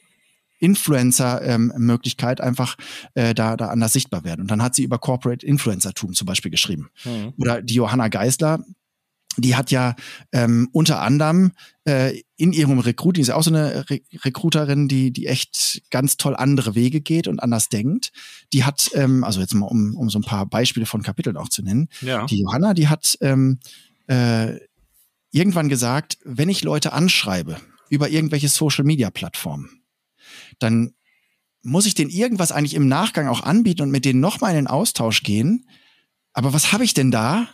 [0.59, 2.75] Influencer-Möglichkeit ähm, einfach
[3.13, 4.41] äh, da, da anders sichtbar werden.
[4.41, 6.89] Und dann hat sie über Corporate Influencertum zum Beispiel geschrieben.
[7.05, 7.33] Mhm.
[7.37, 8.63] Oder die Johanna Geisler,
[9.37, 9.95] die hat ja
[10.31, 11.51] ähm, unter anderem
[11.85, 16.17] äh, in ihrem Recruiting, ist ja auch so eine Re Recruiterin, die, die echt ganz
[16.17, 18.11] toll andere Wege geht und anders denkt.
[18.53, 21.49] Die hat, ähm, also jetzt mal um, um so ein paar Beispiele von Kapiteln auch
[21.49, 22.25] zu nennen, ja.
[22.25, 23.59] die Johanna, die hat ähm,
[24.07, 24.55] äh,
[25.31, 27.57] irgendwann gesagt, wenn ich Leute anschreibe
[27.89, 29.69] über irgendwelche Social-Media-Plattformen,
[30.59, 30.93] dann
[31.63, 34.67] muss ich denen irgendwas eigentlich im Nachgang auch anbieten und mit denen nochmal in den
[34.67, 35.67] Austausch gehen.
[36.33, 37.49] Aber was habe ich denn da,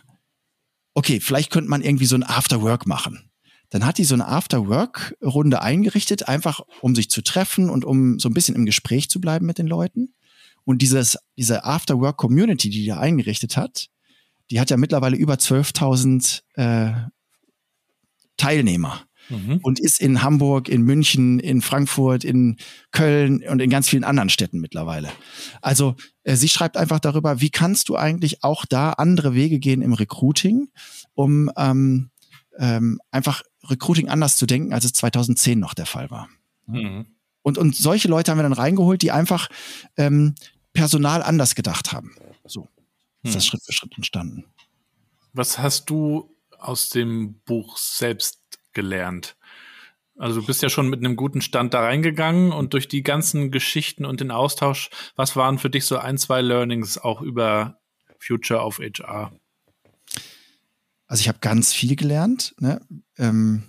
[0.94, 3.30] okay, vielleicht könnte man irgendwie so ein Afterwork machen.
[3.70, 8.28] Dann hat die so eine Afterwork-Runde eingerichtet, einfach um sich zu treffen und um so
[8.28, 10.14] ein bisschen im Gespräch zu bleiben mit den Leuten.
[10.64, 13.88] Und dieses, diese Afterwork-Community, die die da eingerichtet hat,
[14.50, 17.08] die hat ja mittlerweile über 12.000 äh,
[18.36, 19.58] Teilnehmer mhm.
[19.62, 22.56] und ist in Hamburg, in München, in Frankfurt, in
[22.92, 25.10] Köln und in ganz vielen anderen Städten mittlerweile.
[25.60, 29.82] Also äh, sie schreibt einfach darüber, wie kannst du eigentlich auch da andere Wege gehen
[29.82, 30.68] im Recruiting,
[31.14, 32.10] um ähm,
[32.58, 36.28] ähm, einfach Recruiting anders zu denken, als es 2010 noch der Fall war.
[36.66, 37.06] Mhm.
[37.42, 39.48] Und, und solche Leute haben wir dann reingeholt, die einfach
[39.96, 40.34] ähm,
[40.72, 42.14] Personal anders gedacht haben.
[42.44, 42.68] So
[43.22, 43.34] ist mhm.
[43.34, 44.44] das Schritt für Schritt entstanden.
[45.32, 48.38] Was hast du aus dem Buch selbst
[48.74, 49.36] gelernt?
[50.16, 53.50] Also du bist ja schon mit einem guten Stand da reingegangen und durch die ganzen
[53.50, 57.80] Geschichten und den Austausch, was waren für dich so ein, zwei Learnings auch über
[58.20, 59.32] Future of HR?
[61.06, 62.54] Also ich habe ganz viel gelernt.
[62.58, 62.80] Ne?
[63.18, 63.64] Ähm,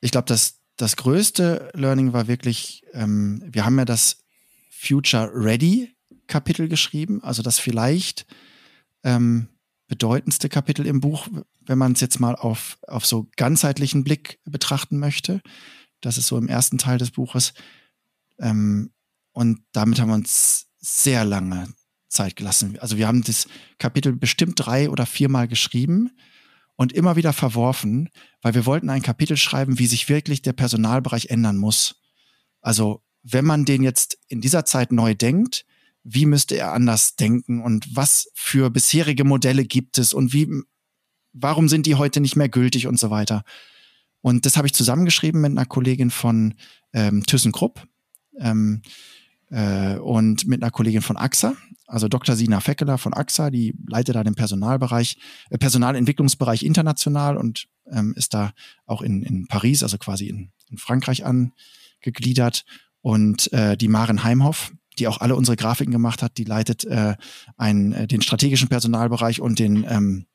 [0.00, 4.24] ich glaube, das, das größte Learning war wirklich, ähm, wir haben ja das
[4.70, 5.94] Future Ready
[6.26, 8.26] Kapitel geschrieben, also das vielleicht
[9.04, 9.48] ähm,
[9.86, 11.28] bedeutendste Kapitel im Buch,
[11.66, 15.42] wenn man es jetzt mal auf, auf so ganzheitlichen Blick betrachten möchte.
[16.00, 17.54] Das ist so im ersten Teil des Buches.
[18.38, 18.92] Ähm,
[19.32, 21.68] und damit haben wir uns sehr lange
[22.08, 22.78] Zeit gelassen.
[22.78, 23.48] Also wir haben das
[23.78, 26.12] Kapitel bestimmt drei oder viermal geschrieben
[26.76, 28.08] und immer wieder verworfen,
[28.42, 32.02] weil wir wollten ein Kapitel schreiben, wie sich wirklich der Personalbereich ändern muss.
[32.60, 35.66] Also wenn man den jetzt in dieser Zeit neu denkt,
[36.04, 40.48] wie müsste er anders denken und was für bisherige Modelle gibt es und wie,
[41.38, 43.44] warum sind die heute nicht mehr gültig und so weiter.
[44.20, 46.54] Und das habe ich zusammengeschrieben mit einer Kollegin von
[46.92, 47.86] ähm, ThyssenKrupp
[48.38, 48.82] ähm,
[49.50, 51.54] äh, und mit einer Kollegin von AXA,
[51.86, 52.34] also Dr.
[52.34, 55.18] Sina Feckeler von AXA, die leitet da den Personalbereich,
[55.50, 58.52] äh, Personalentwicklungsbereich international und ähm, ist da
[58.86, 62.64] auch in, in Paris, also quasi in, in Frankreich angegliedert.
[63.02, 67.14] Und äh, die Maren Heimhoff, die auch alle unsere Grafiken gemacht hat, die leitet äh,
[67.56, 70.26] einen, äh, den strategischen Personalbereich und den ähm,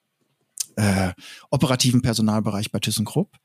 [0.81, 1.13] äh,
[1.49, 3.37] operativen Personalbereich bei ThyssenKrupp.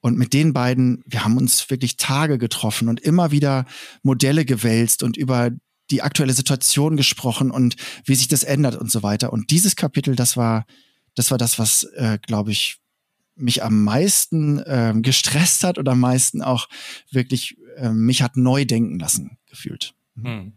[0.00, 3.66] Und mit den beiden, wir haben uns wirklich Tage getroffen und immer wieder
[4.02, 5.50] Modelle gewälzt und über
[5.90, 9.32] die aktuelle Situation gesprochen und wie sich das ändert und so weiter.
[9.32, 10.66] Und dieses Kapitel, das war,
[11.14, 12.78] das war das, was, äh, glaube ich,
[13.36, 16.68] mich am meisten äh, gestresst hat und am meisten auch
[17.10, 19.94] wirklich äh, mich hat neu denken lassen gefühlt.
[20.20, 20.52] Hm.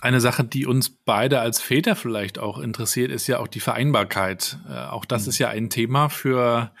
[0.00, 4.58] Eine Sache, die uns beide als Väter vielleicht auch interessiert, ist ja auch die Vereinbarkeit.
[4.68, 5.28] Äh, auch das hm.
[5.30, 6.72] ist ja ein Thema für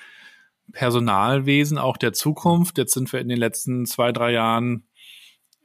[0.72, 2.78] Personalwesen, auch der Zukunft.
[2.78, 4.84] Jetzt sind wir in den letzten zwei, drei Jahren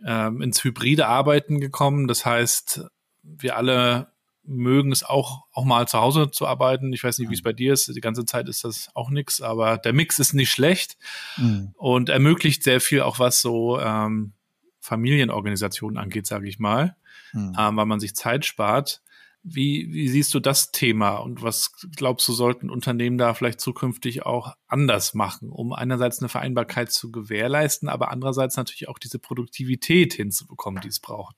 [0.06, 2.08] ähm, ins hybride Arbeiten gekommen.
[2.08, 2.86] Das heißt,
[3.24, 4.12] wir alle
[4.44, 6.92] mögen es auch, auch mal zu Hause zu arbeiten.
[6.92, 7.88] Ich weiß nicht, wie es bei dir ist.
[7.96, 10.98] Die ganze Zeit ist das auch nix, aber der Mix ist nicht schlecht
[11.38, 11.74] mhm.
[11.76, 14.34] und ermöglicht sehr viel auch was so ähm,
[14.80, 16.96] Familienorganisationen angeht, sage ich mal,
[17.34, 17.56] mhm.
[17.58, 19.02] ähm, weil man sich Zeit spart.
[19.42, 24.26] Wie, wie siehst du das Thema und was glaubst du, sollten Unternehmen da vielleicht zukünftig
[24.26, 30.14] auch anders machen, um einerseits eine Vereinbarkeit zu gewährleisten, aber andererseits natürlich auch diese Produktivität
[30.14, 31.38] hinzubekommen, die es braucht?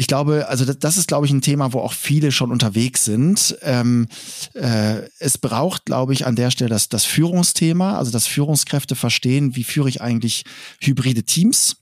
[0.00, 3.58] Ich glaube, also das, ist, glaube ich, ein Thema, wo auch viele schon unterwegs sind.
[3.62, 4.06] Ähm,
[4.54, 9.56] äh, es braucht, glaube ich, an der Stelle das, das Führungsthema, also dass Führungskräfte verstehen,
[9.56, 10.44] wie führe ich eigentlich
[10.80, 11.78] hybride Teams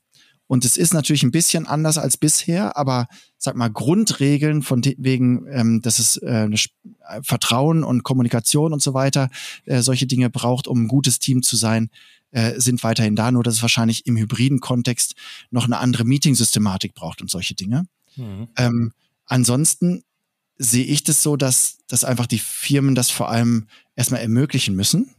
[0.47, 5.47] Und es ist natürlich ein bisschen anders als bisher, aber sag mal, Grundregeln von wegen,
[5.51, 6.49] ähm, dass es äh,
[7.23, 9.29] Vertrauen und Kommunikation und so weiter,
[9.65, 11.91] äh, solche Dinge braucht, um ein gutes Team zu sein,
[12.31, 15.15] äh, sind weiterhin da, nur dass es wahrscheinlich im hybriden Kontext
[15.51, 17.87] noch eine andere Meeting-Systematik braucht und solche Dinge.
[18.17, 18.49] Mhm.
[18.57, 18.93] Ähm,
[19.27, 20.05] ansonsten
[20.59, 25.11] sehe ich das so, dass, dass einfach die Firmen das vor allem erstmal ermöglichen müssen.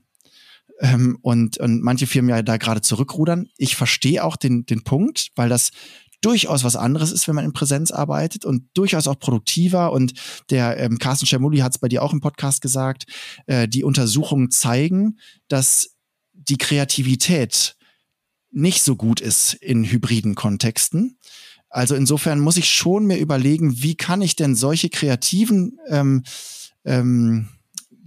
[0.79, 3.49] Ähm, und, und manche Firmen ja da gerade zurückrudern.
[3.57, 5.71] Ich verstehe auch den, den Punkt, weil das
[6.21, 9.91] durchaus was anderes ist, wenn man in Präsenz arbeitet und durchaus auch produktiver.
[9.91, 10.13] Und
[10.49, 13.05] der ähm, Carsten Schermulli hat es bei dir auch im Podcast gesagt,
[13.45, 15.95] äh, die Untersuchungen zeigen, dass
[16.33, 17.75] die Kreativität
[18.51, 21.17] nicht so gut ist in hybriden Kontexten.
[21.69, 26.23] Also insofern muss ich schon mir überlegen, wie kann ich denn solche kreativen ähm,
[26.85, 27.49] ähm,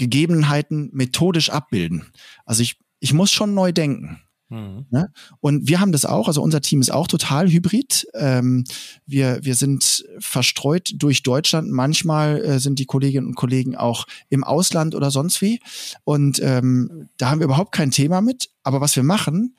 [0.00, 2.06] Gegebenheiten methodisch abbilden.
[2.46, 4.18] Also ich, ich muss schon neu denken.
[4.48, 4.86] Mhm.
[4.90, 5.12] Ne?
[5.40, 8.06] Und wir haben das auch, also unser Team ist auch total hybrid.
[8.14, 8.64] Ähm,
[9.06, 11.70] wir, wir sind verstreut durch Deutschland.
[11.70, 15.60] Manchmal äh, sind die Kolleginnen und Kollegen auch im Ausland oder sonst wie.
[16.04, 18.48] Und ähm, da haben wir überhaupt kein Thema mit.
[18.62, 19.54] Aber was wir machen,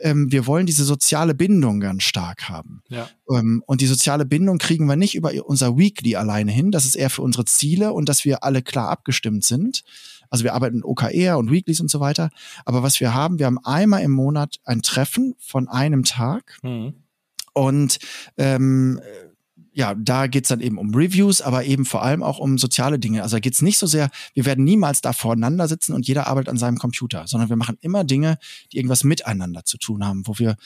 [0.00, 2.82] ähm, wir wollen diese soziale Bindung ganz stark haben.
[2.88, 3.08] Ja.
[3.30, 6.70] Ähm, und die soziale Bindung kriegen wir nicht über unser Weekly alleine hin.
[6.70, 9.82] Das ist eher für unsere Ziele und dass wir alle klar abgestimmt sind.
[10.30, 12.30] Also wir arbeiten OKR und Weeklies und so weiter.
[12.64, 16.58] Aber was wir haben, wir haben einmal im Monat ein Treffen von einem Tag.
[16.62, 16.94] Mhm.
[17.52, 17.98] Und
[18.38, 18.98] ähm,
[19.72, 23.22] ja, da geht's dann eben um Reviews, aber eben vor allem auch um soziale Dinge.
[23.22, 26.50] Also da geht's nicht so sehr, wir werden niemals da voreinander sitzen und jeder arbeitet
[26.50, 28.38] an seinem Computer, sondern wir machen immer Dinge,
[28.72, 30.56] die irgendwas miteinander zu tun haben, wo wir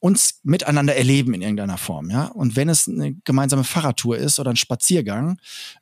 [0.00, 2.26] uns miteinander erleben in irgendeiner Form, ja.
[2.26, 5.38] Und wenn es eine gemeinsame Fahrradtour ist oder ein Spaziergang,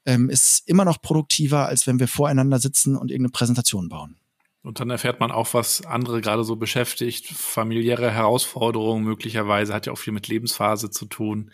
[0.07, 4.17] ähm, ist immer noch produktiver, als wenn wir voreinander sitzen und irgendeine Präsentation bauen.
[4.63, 9.93] Und dann erfährt man auch, was andere gerade so beschäftigt, familiäre Herausforderungen möglicherweise, hat ja
[9.93, 11.51] auch viel mit Lebensphase zu tun.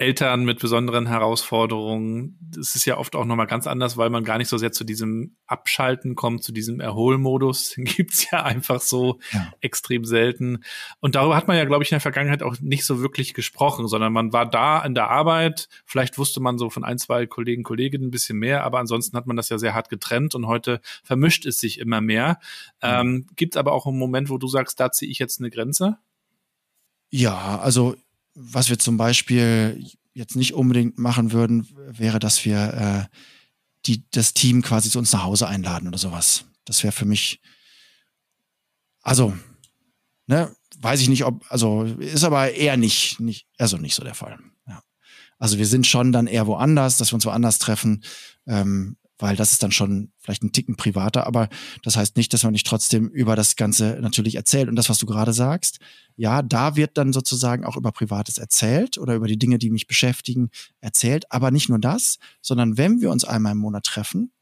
[0.00, 2.38] Eltern mit besonderen Herausforderungen.
[2.40, 4.84] Das ist ja oft auch nochmal ganz anders, weil man gar nicht so sehr zu
[4.84, 7.70] diesem Abschalten kommt, zu diesem Erholmodus.
[7.70, 9.52] Den gibt's ja einfach so ja.
[9.60, 10.62] extrem selten.
[11.00, 13.88] Und darüber hat man ja, glaube ich, in der Vergangenheit auch nicht so wirklich gesprochen,
[13.88, 15.68] sondern man war da in der Arbeit.
[15.84, 19.26] Vielleicht wusste man so von ein, zwei Kollegen, Kolleginnen ein bisschen mehr, aber ansonsten hat
[19.26, 22.38] man das ja sehr hart getrennt und heute vermischt es sich immer mehr.
[22.82, 22.88] Mhm.
[22.88, 25.98] Ähm, Gibt aber auch einen Moment, wo du sagst, da ziehe ich jetzt eine Grenze?
[27.10, 27.96] Ja, also
[28.38, 29.84] was wir zum Beispiel
[30.14, 33.16] jetzt nicht unbedingt machen würden, wäre, dass wir äh,
[33.86, 36.44] die, das Team quasi zu uns nach Hause einladen oder sowas.
[36.64, 37.40] Das wäre für mich,
[39.02, 39.36] also,
[40.26, 44.14] ne, weiß ich nicht, ob, also ist aber eher nicht, nicht, also nicht so der
[44.14, 44.38] Fall.
[44.66, 44.82] Ja.
[45.38, 48.04] Also wir sind schon dann eher woanders, dass wir uns woanders treffen.
[48.46, 51.48] Ähm, weil das ist dann schon vielleicht ein Ticken privater, aber
[51.82, 54.68] das heißt nicht, dass man nicht trotzdem über das Ganze natürlich erzählt.
[54.68, 55.78] Und das, was du gerade sagst,
[56.16, 59.86] ja, da wird dann sozusagen auch über Privates erzählt oder über die Dinge, die mich
[59.86, 60.50] beschäftigen,
[60.80, 61.30] erzählt.
[61.30, 64.32] Aber nicht nur das, sondern wenn wir uns einmal im Monat treffen,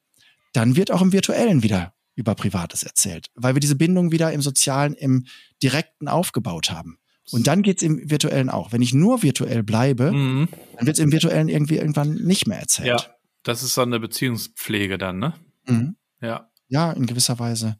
[0.53, 4.41] dann wird auch im Virtuellen wieder über Privates erzählt, weil wir diese Bindung wieder im
[4.41, 5.27] Sozialen, im
[5.63, 6.99] Direkten aufgebaut haben.
[7.33, 8.73] Und dann geht's im Virtuellen auch.
[8.73, 10.49] Wenn ich nur virtuell bleibe, mhm.
[10.77, 13.01] dann wird es im Virtuellen irgendwie irgendwann nicht mehr erzählt.
[13.01, 13.16] Ja.
[13.47, 15.33] Das ist so eine Beziehungspflege dann, ne?
[15.67, 15.95] Mhm.
[16.21, 16.51] Ja.
[16.67, 17.79] Ja, in gewisser Weise.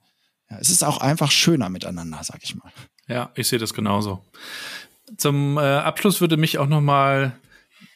[0.49, 2.71] Ja, es ist auch einfach schöner miteinander, sag ich mal.
[3.09, 4.25] Ja, ich sehe das genauso.
[5.17, 7.37] Zum äh, Abschluss würde mich auch noch mal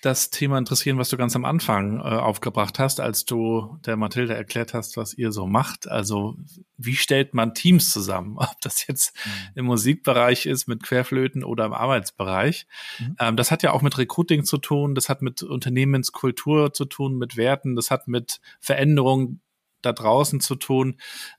[0.03, 4.34] das Thema interessieren, was du ganz am Anfang äh, aufgebracht hast, als du der Mathilde
[4.34, 5.88] erklärt hast, was ihr so macht.
[5.88, 6.36] Also
[6.76, 8.36] wie stellt man Teams zusammen?
[8.38, 9.30] Ob das jetzt mhm.
[9.57, 12.66] im Musikbereich ist, mit Querflöten oder im Arbeitsbereich.
[12.98, 13.16] Mhm.
[13.18, 17.18] Ähm, das hat ja auch mit Recruiting zu tun, das hat mit Unternehmenskultur zu tun,
[17.18, 19.42] mit Werten, das hat mit Veränderungen
[19.82, 20.96] da draußen zu tun.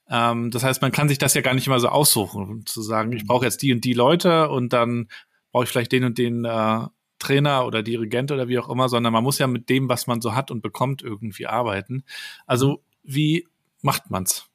[0.10, 3.12] Ähm, das heißt, man kann sich das ja gar nicht immer so aussuchen, zu sagen,
[3.14, 3.28] ich mhm.
[3.28, 5.08] brauche jetzt die und die Leute und dann
[5.52, 6.86] brauche ich vielleicht den und den äh,
[7.22, 10.22] Trainer oder Dirigent oder wie auch immer, sondern man muss ja mit dem, was man
[10.22, 12.04] so hat und bekommt, irgendwie arbeiten.
[12.46, 13.48] Also wie
[13.82, 14.46] macht man's?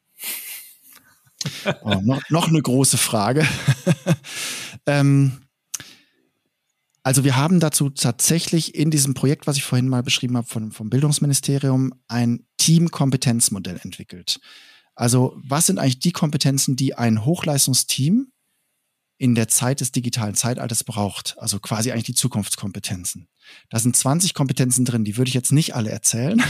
[1.83, 3.47] Oh, noch, noch eine große Frage.
[4.85, 5.39] ähm,
[7.03, 10.71] also wir haben dazu tatsächlich in diesem Projekt, was ich vorhin mal beschrieben habe von,
[10.71, 14.41] vom Bildungsministerium, ein Teamkompetenzmodell entwickelt.
[14.93, 18.31] Also was sind eigentlich die Kompetenzen, die ein Hochleistungsteam
[19.17, 21.35] in der Zeit des digitalen Zeitalters braucht.
[21.39, 23.27] Also quasi eigentlich die Zukunftskompetenzen.
[23.69, 26.41] Da sind 20 Kompetenzen drin, die würde ich jetzt nicht alle erzählen.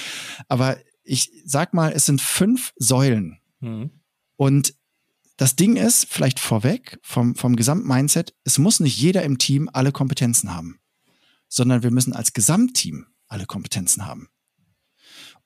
[0.48, 3.38] Aber ich sag mal, es sind fünf Säulen.
[3.60, 3.90] Mhm.
[4.36, 4.74] Und
[5.36, 9.92] das Ding ist, vielleicht vorweg vom, vom Gesamtmindset, es muss nicht jeder im Team alle
[9.92, 10.80] Kompetenzen haben,
[11.48, 14.28] sondern wir müssen als Gesamtteam alle Kompetenzen haben.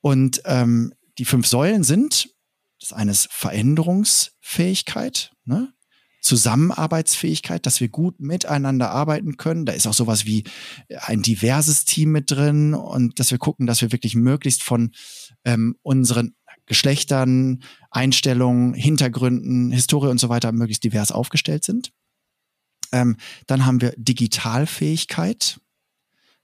[0.01, 2.31] Und ähm, die fünf Säulen sind,
[2.81, 5.74] das eine ist Veränderungsfähigkeit, ne?
[6.21, 9.66] Zusammenarbeitsfähigkeit, dass wir gut miteinander arbeiten können.
[9.66, 10.45] Da ist auch sowas wie
[11.01, 14.93] ein diverses Team mit drin und dass wir gucken, dass wir wirklich möglichst von
[15.45, 16.35] ähm, unseren
[16.66, 21.93] Geschlechtern, Einstellungen, Hintergründen, Historie und so weiter möglichst divers aufgestellt sind.
[22.93, 23.16] Ähm,
[23.47, 25.61] dann haben wir Digitalfähigkeit,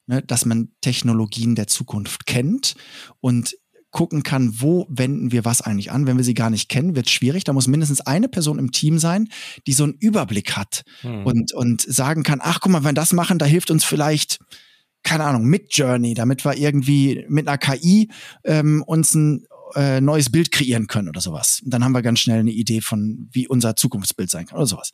[0.06, 2.74] ne, dass man Technologien der Zukunft kennt
[3.20, 3.56] und
[3.96, 6.06] gucken kann, wo wenden wir was eigentlich an.
[6.06, 7.44] Wenn wir sie gar nicht kennen, wird es schwierig.
[7.44, 9.30] Da muss mindestens eine Person im Team sein,
[9.66, 11.24] die so einen Überblick hat hm.
[11.24, 14.38] und, und sagen kann, ach guck mal, wenn wir das machen, da hilft uns vielleicht,
[15.02, 18.10] keine Ahnung, mit Journey, damit wir irgendwie mit einer KI
[18.44, 21.62] ähm, uns ein äh, neues Bild kreieren können oder sowas.
[21.64, 24.66] Und dann haben wir ganz schnell eine Idee von, wie unser Zukunftsbild sein kann oder
[24.66, 24.92] sowas.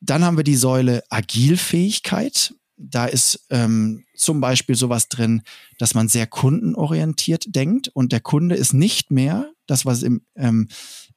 [0.00, 2.52] Dann haben wir die Säule Agilfähigkeit.
[2.82, 5.42] Da ist ähm, zum Beispiel sowas drin,
[5.78, 10.68] dass man sehr kundenorientiert denkt und der Kunde ist nicht mehr das, was im, ähm,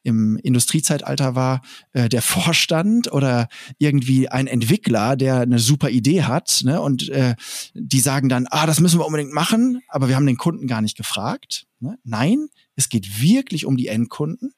[0.03, 1.61] im Industriezeitalter war,
[1.93, 3.47] äh, der Vorstand oder
[3.79, 6.79] irgendwie ein Entwickler, der eine super Idee hat ne?
[6.79, 7.35] und äh,
[7.73, 10.81] die sagen dann, ah, das müssen wir unbedingt machen, aber wir haben den Kunden gar
[10.81, 11.67] nicht gefragt.
[11.79, 11.97] Ne?
[12.03, 14.53] Nein, es geht wirklich um die Endkunden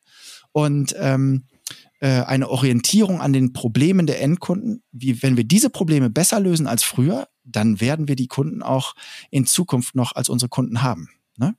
[0.52, 1.57] und ähm, äh,
[2.06, 4.84] eine Orientierung an den Problemen der Endkunden.
[4.92, 8.94] Wie, wenn wir diese Probleme besser lösen als früher, dann werden wir die Kunden auch
[9.32, 11.10] in Zukunft noch als unsere Kunden haben.
[11.38, 11.56] Ne?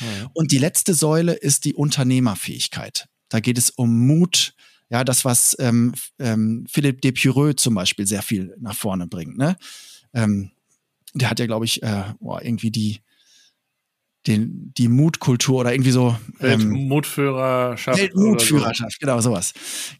[0.00, 0.30] Ja.
[0.32, 3.06] Und die letzte Säule ist die Unternehmerfähigkeit.
[3.28, 4.54] Da geht es um Mut,
[4.88, 9.38] ja, das, was ähm, ähm, Philippe Depureux zum Beispiel sehr viel nach vorne bringt.
[9.38, 9.56] Ne?
[10.12, 10.50] Ähm,
[11.14, 13.00] der hat ja, glaube ich, äh, boah, irgendwie die
[14.26, 16.16] den, die Mutkultur oder irgendwie so.
[16.40, 17.98] Ähm, Weltmutführerschaft.
[17.98, 18.98] Weltmutführerschaft, so.
[19.00, 19.52] genau, sowas.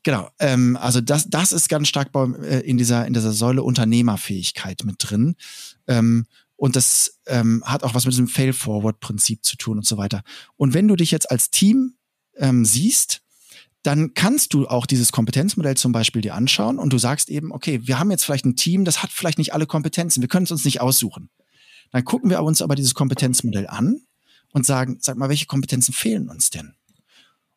[0.03, 0.31] Genau.
[0.39, 4.83] Ähm, also das, das ist ganz stark bei, äh, in, dieser, in dieser Säule Unternehmerfähigkeit
[4.85, 5.37] mit drin.
[5.87, 10.23] Ähm, und das ähm, hat auch was mit diesem Fail-Forward-Prinzip zu tun und so weiter.
[10.57, 11.95] Und wenn du dich jetzt als Team
[12.37, 13.23] ähm, siehst,
[13.83, 17.81] dann kannst du auch dieses Kompetenzmodell zum Beispiel dir anschauen und du sagst eben, okay,
[17.85, 20.51] wir haben jetzt vielleicht ein Team, das hat vielleicht nicht alle Kompetenzen, wir können es
[20.51, 21.31] uns nicht aussuchen.
[21.93, 24.03] Dann gucken wir uns aber dieses Kompetenzmodell an
[24.53, 26.75] und sagen, sag mal, welche Kompetenzen fehlen uns denn?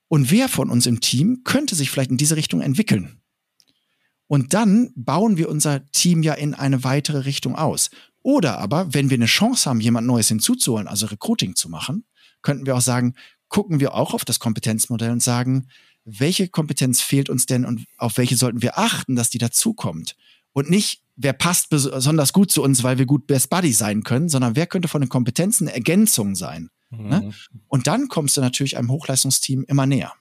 [0.07, 3.21] Und wer von uns im Team könnte sich vielleicht in diese Richtung entwickeln?
[4.27, 7.89] Und dann bauen wir unser Team ja in eine weitere Richtung aus.
[8.21, 12.05] Oder aber, wenn wir eine Chance haben, jemand Neues hinzuzuholen, also Recruiting zu machen,
[12.41, 13.15] könnten wir auch sagen,
[13.49, 15.67] gucken wir auch auf das Kompetenzmodell und sagen,
[16.05, 20.15] welche Kompetenz fehlt uns denn und auf welche sollten wir achten, dass die dazukommt?
[20.51, 24.29] Und nicht, wer passt besonders gut zu uns, weil wir gut Best Buddy sein können,
[24.29, 26.69] sondern wer könnte von den Kompetenzen Ergänzung sein?
[26.97, 27.21] Ne?
[27.21, 27.33] Mhm.
[27.67, 30.13] Und dann kommst du natürlich einem Hochleistungsteam immer näher.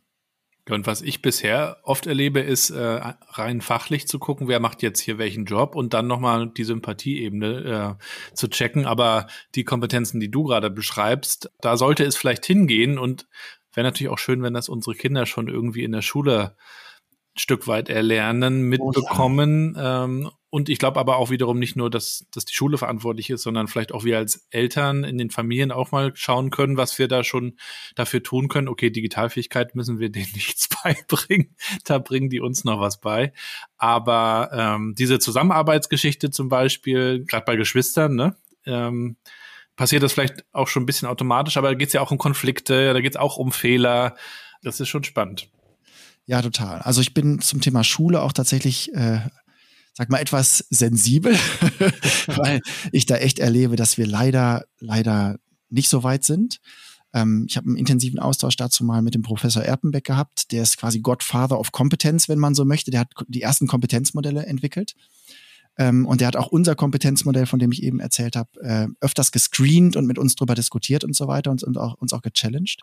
[0.71, 3.01] Und was ich bisher oft erlebe, ist äh,
[3.31, 7.99] rein fachlich zu gucken, wer macht jetzt hier welchen Job und dann nochmal die Sympathieebene
[7.99, 8.87] äh, zu checken.
[8.87, 13.27] Aber die Kompetenzen, die du gerade beschreibst, da sollte es vielleicht hingehen und
[13.75, 16.55] wäre natürlich auch schön, wenn das unsere Kinder schon irgendwie in der Schule
[17.35, 19.75] ein Stück weit erlernen, mitbekommen.
[19.75, 20.05] Oh ja.
[20.05, 23.41] ähm, und ich glaube aber auch wiederum nicht nur, dass, dass die Schule verantwortlich ist,
[23.41, 27.09] sondern vielleicht auch wir als Eltern in den Familien auch mal schauen können, was wir
[27.09, 27.57] da schon
[27.95, 28.69] dafür tun können.
[28.69, 31.57] Okay, Digitalfähigkeit müssen wir denen nichts beibringen.
[31.85, 33.33] Da bringen die uns noch was bei.
[33.79, 38.37] Aber ähm, diese Zusammenarbeitsgeschichte zum Beispiel, gerade bei Geschwistern, ne?
[38.67, 39.17] Ähm,
[39.75, 42.19] passiert das vielleicht auch schon ein bisschen automatisch, aber da geht es ja auch um
[42.19, 44.17] Konflikte, da geht es auch um Fehler.
[44.63, 45.49] Das ist schon spannend.
[46.27, 46.81] Ja, total.
[46.81, 49.21] Also ich bin zum Thema Schule auch tatsächlich äh,
[49.95, 51.35] sag mal, etwas sensibel,
[52.27, 52.61] weil
[52.93, 55.37] ich da echt erlebe, dass wir leider, leider
[55.69, 56.61] nicht so weit sind.
[57.15, 60.53] Ähm, ich habe einen intensiven Austausch dazu mal mit dem Professor Erpenbeck gehabt.
[60.53, 62.91] Der ist quasi Godfather of Competence, wenn man so möchte.
[62.91, 64.95] Der hat die ersten Kompetenzmodelle entwickelt.
[65.79, 69.33] Ähm, und der hat auch unser Kompetenzmodell, von dem ich eben erzählt habe, äh, öfters
[69.33, 72.81] gescreent und mit uns drüber diskutiert und so weiter und, und auch, uns auch gechallenged.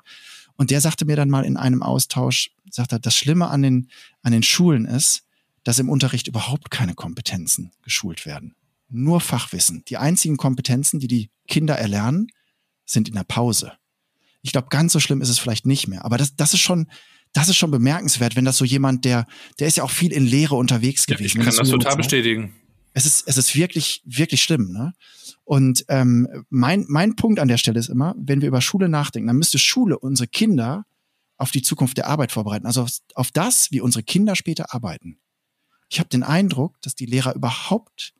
[0.55, 3.89] Und der sagte mir dann mal in einem Austausch, sagt er, das Schlimme an den,
[4.23, 5.23] an den Schulen ist,
[5.63, 8.55] dass im Unterricht überhaupt keine Kompetenzen geschult werden.
[8.89, 9.83] Nur Fachwissen.
[9.87, 12.27] Die einzigen Kompetenzen, die die Kinder erlernen,
[12.85, 13.73] sind in der Pause.
[14.41, 16.05] Ich glaube, ganz so schlimm ist es vielleicht nicht mehr.
[16.05, 16.87] Aber das, das ist schon,
[17.33, 19.27] das ist schon bemerkenswert, wenn das so jemand, der,
[19.59, 21.41] der ist ja auch viel in Lehre unterwegs gewesen.
[21.41, 22.55] Ja, ich kann das, das total bestätigen.
[22.93, 24.71] Es ist, es ist wirklich, wirklich schlimm.
[24.71, 24.93] Ne?
[25.43, 29.27] Und ähm, mein, mein Punkt an der Stelle ist immer, wenn wir über Schule nachdenken,
[29.27, 30.85] dann müsste Schule unsere Kinder
[31.37, 32.65] auf die Zukunft der Arbeit vorbereiten.
[32.65, 35.19] Also auf, auf das, wie unsere Kinder später arbeiten.
[35.89, 38.13] Ich habe den Eindruck, dass die Lehrer überhaupt,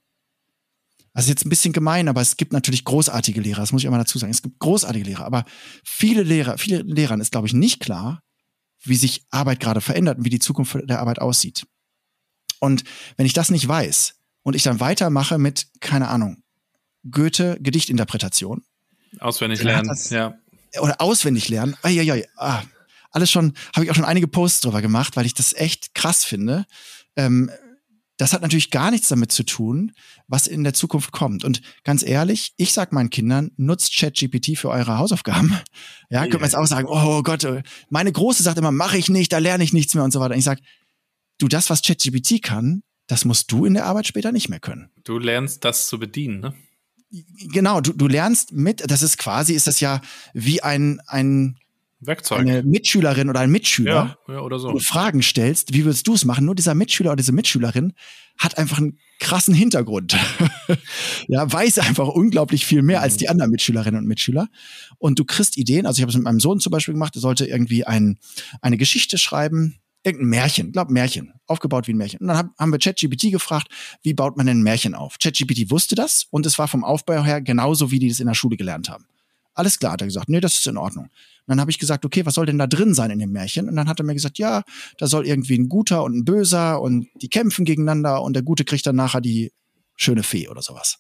[1.13, 3.97] also jetzt ein bisschen gemein, aber es gibt natürlich großartige Lehrer, das muss ich immer
[3.97, 4.31] dazu sagen.
[4.31, 5.45] Es gibt großartige Lehrer, aber
[5.83, 8.23] viele Lehrer, viele Lehrern ist, glaube ich, nicht klar,
[8.83, 11.65] wie sich Arbeit gerade verändert und wie die Zukunft der Arbeit aussieht.
[12.59, 12.83] Und
[13.17, 16.43] wenn ich das nicht weiß und ich dann weitermache mit, keine Ahnung,
[17.09, 18.63] Goethe Gedichtinterpretation.
[19.19, 20.37] Auswendig lernen, ja.
[20.79, 21.75] Oder auswendig lernen.
[21.81, 22.63] Ai, ai, ai, ah,
[23.11, 26.23] alles schon, habe ich auch schon einige Posts drüber gemacht, weil ich das echt krass
[26.23, 26.65] finde.
[27.19, 27.51] Ähm,
[28.17, 29.93] das hat natürlich gar nichts damit zu tun,
[30.27, 31.45] was in der Zukunft kommt.
[31.45, 35.57] Und ganz ehrlich, ich sag meinen Kindern, nutzt ChatGPT für eure Hausaufgaben.
[36.11, 36.23] Ja, yeah.
[36.23, 39.31] könnte man jetzt auch sagen, oh Gott, äh, meine Große sagt immer, mache ich nicht,
[39.31, 40.33] da lerne ich nichts mehr und so weiter.
[40.33, 40.59] Und ich sag,
[41.37, 44.89] du, das, was ChatGPT kann, das musst du in der Arbeit später nicht mehr können.
[45.03, 46.55] Du lernst das zu bedienen, ne?
[47.51, 50.01] Genau, du, du lernst mit, das ist quasi, ist das ja
[50.33, 51.59] wie ein, ein
[52.01, 52.39] Werkzeug.
[52.39, 54.71] eine Mitschülerin oder ein Mitschüler ja, ja, oder so.
[54.71, 56.45] du Fragen stellst, wie würdest du es machen?
[56.45, 57.93] Nur dieser Mitschüler oder diese Mitschülerin
[58.37, 60.15] hat einfach einen krassen Hintergrund.
[61.27, 63.31] ja, weiß einfach unglaublich viel mehr als die mhm.
[63.31, 64.47] anderen Mitschülerinnen und Mitschüler.
[64.97, 65.85] Und du kriegst Ideen.
[65.85, 67.15] Also ich habe es mit meinem Sohn zum Beispiel gemacht.
[67.15, 68.17] Er sollte irgendwie ein,
[68.61, 72.21] eine Geschichte schreiben, irgendein Märchen, glaub Märchen, aufgebaut wie ein Märchen.
[72.21, 73.67] Und dann haben wir ChatGPT gefragt,
[74.03, 75.17] wie baut man ein Märchen auf?
[75.19, 78.35] ChatGPT wusste das und es war vom Aufbau her genauso, wie die das in der
[78.35, 79.05] Schule gelernt haben.
[79.53, 81.09] Alles klar, hat er gesagt, nee, das ist in Ordnung
[81.49, 83.67] dann habe ich gesagt, okay, was soll denn da drin sein in dem Märchen?
[83.67, 84.63] Und dann hat er mir gesagt, ja,
[84.97, 88.65] da soll irgendwie ein Guter und ein Böser und die kämpfen gegeneinander und der Gute
[88.65, 89.51] kriegt dann nachher die
[89.95, 90.99] schöne Fee oder sowas.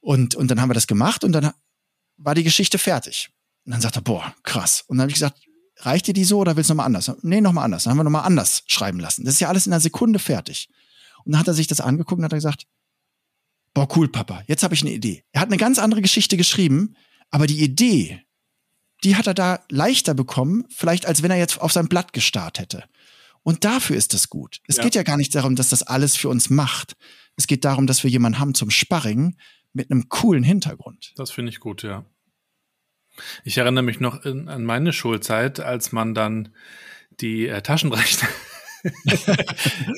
[0.00, 1.52] Und, und dann haben wir das gemacht und dann
[2.16, 3.30] war die Geschichte fertig.
[3.64, 4.84] Und dann sagt er, boah, krass.
[4.88, 5.38] Und dann habe ich gesagt,
[5.78, 7.12] reicht dir die so oder willst du nochmal anders?
[7.22, 7.84] Nee, nochmal anders.
[7.84, 9.24] Dann haben wir nochmal anders schreiben lassen.
[9.24, 10.68] Das ist ja alles in einer Sekunde fertig.
[11.24, 12.66] Und dann hat er sich das angeguckt und hat gesagt,
[13.74, 15.24] boah, cool, Papa, jetzt habe ich eine Idee.
[15.32, 16.96] Er hat eine ganz andere Geschichte geschrieben,
[17.30, 18.22] aber die Idee,
[19.04, 22.58] die hat er da leichter bekommen, vielleicht als wenn er jetzt auf sein Blatt gestarrt
[22.58, 22.84] hätte.
[23.42, 24.60] Und dafür ist es gut.
[24.68, 24.84] Es ja.
[24.84, 26.96] geht ja gar nicht darum, dass das alles für uns macht.
[27.36, 29.36] Es geht darum, dass wir jemanden haben zum Sparring
[29.72, 31.12] mit einem coolen Hintergrund.
[31.16, 32.04] Das finde ich gut, ja.
[33.44, 36.54] Ich erinnere mich noch in, an meine Schulzeit, als man dann
[37.20, 38.28] die äh, Taschenrechner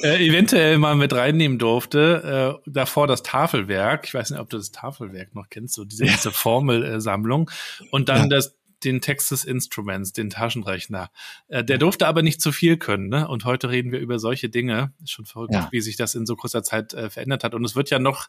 [0.02, 2.60] äh, eventuell mal mit reinnehmen durfte.
[2.66, 4.06] Äh, davor das Tafelwerk.
[4.06, 7.50] Ich weiß nicht, ob du das Tafelwerk noch kennst, so diese ganze Formelsammlung.
[7.90, 8.28] Und dann ja.
[8.28, 11.10] das den Texas Instruments, den Taschenrechner.
[11.48, 13.08] Äh, der durfte aber nicht zu viel können.
[13.08, 13.26] Ne?
[13.28, 14.92] Und heute reden wir über solche Dinge.
[15.02, 15.68] Ist schon verrückt, ja.
[15.70, 17.54] wie sich das in so kurzer Zeit äh, verändert hat.
[17.54, 18.28] Und es wird ja noch,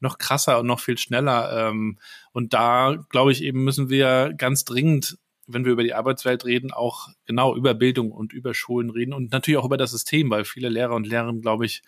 [0.00, 1.68] noch krasser und noch viel schneller.
[1.68, 1.98] Ähm,
[2.32, 6.72] und da, glaube ich, eben müssen wir ganz dringend wenn wir über die Arbeitswelt reden,
[6.72, 10.44] auch genau über Bildung und über Schulen reden und natürlich auch über das System, weil
[10.44, 11.82] viele Lehrer und Lehrerinnen, glaube ich,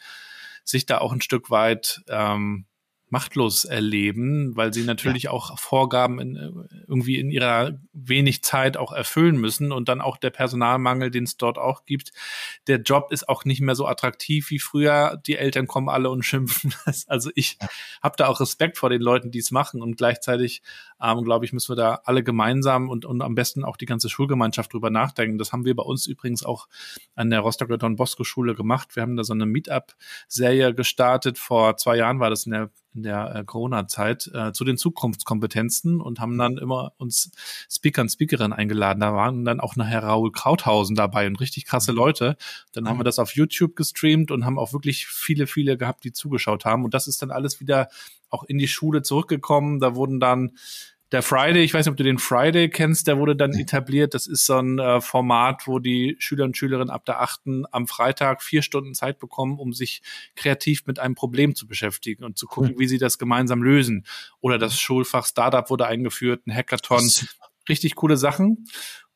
[0.64, 2.66] sich da auch ein Stück weit ähm,
[3.10, 5.30] machtlos erleben, weil sie natürlich ja.
[5.30, 6.36] auch Vorgaben in,
[6.86, 11.36] irgendwie in ihrer wenig Zeit auch erfüllen müssen und dann auch der Personalmangel, den es
[11.36, 12.12] dort auch gibt.
[12.66, 15.20] Der Job ist auch nicht mehr so attraktiv wie früher.
[15.26, 16.74] Die Eltern kommen alle und schimpfen.
[17.06, 17.68] Also ich ja.
[18.02, 20.62] habe da auch Respekt vor den Leuten, die es machen und gleichzeitig,
[21.02, 24.08] ähm, glaube ich, müssen wir da alle gemeinsam und, und am besten auch die ganze
[24.08, 25.38] Schulgemeinschaft drüber nachdenken.
[25.38, 26.68] Das haben wir bei uns übrigens auch
[27.14, 28.96] an der Rostocker Don Bosco Schule gemacht.
[28.96, 31.38] Wir haben da so eine Meetup-Serie gestartet.
[31.38, 36.00] Vor zwei Jahren war das in der in der äh, Corona-Zeit äh, zu den Zukunftskompetenzen
[36.00, 37.30] und haben dann immer uns
[37.70, 39.00] Speaker und Speakerinnen eingeladen.
[39.00, 41.98] Da waren dann auch nachher Raoul Krauthausen dabei und richtig krasse mhm.
[41.98, 42.36] Leute.
[42.72, 46.12] Dann haben wir das auf YouTube gestreamt und haben auch wirklich viele, viele gehabt, die
[46.12, 46.84] zugeschaut haben.
[46.84, 47.88] Und das ist dann alles wieder
[48.30, 49.80] auch in die Schule zurückgekommen.
[49.80, 50.52] Da wurden dann
[51.12, 54.12] der Friday, ich weiß nicht, ob du den Friday kennst, der wurde dann etabliert.
[54.12, 57.86] Das ist so ein äh, Format, wo die Schüler und Schülerinnen ab der achten am
[57.86, 60.02] Freitag vier Stunden Zeit bekommen, um sich
[60.36, 64.04] kreativ mit einem Problem zu beschäftigen und zu gucken, wie sie das gemeinsam lösen.
[64.40, 67.10] Oder das Schulfach Startup wurde eingeführt, ein Hackathon.
[67.68, 68.66] Richtig coole Sachen.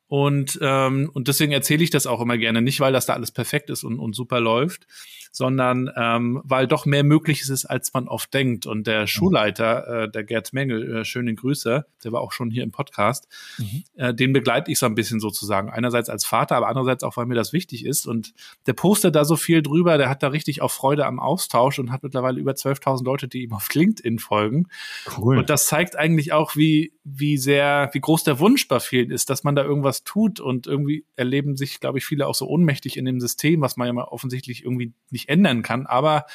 [0.07, 2.61] Und, ähm, und deswegen erzähle ich das auch immer gerne.
[2.61, 4.87] Nicht, weil das da alles perfekt ist und, und super läuft,
[5.33, 8.67] sondern ähm, weil doch mehr möglich ist, als man oft denkt.
[8.67, 12.63] Und der Schulleiter, äh, der Gerd Mengel, äh, schöne Grüße, der war auch schon hier
[12.63, 13.27] im Podcast,
[13.59, 13.83] mhm.
[13.95, 15.71] äh, den begleite ich so ein bisschen sozusagen.
[15.71, 18.07] Einerseits als Vater, aber andererseits auch, weil mir das wichtig ist.
[18.07, 18.35] Und
[18.67, 21.91] der postet da so viel drüber, der hat da richtig auch Freude am Austausch und
[21.91, 24.69] hat mittlerweile über 12.000 Leute, die ihm auf LinkedIn folgen.
[25.17, 25.39] Cool.
[25.39, 29.31] Und das zeigt eigentlich auch, wie, wie sehr, wie groß der Wunsch bei vielen ist,
[29.31, 32.97] dass man da irgendwas tut und irgendwie erleben sich, glaube ich, viele auch so ohnmächtig
[32.97, 36.27] in dem System, was man ja mal offensichtlich irgendwie nicht nicht ändern kann, aber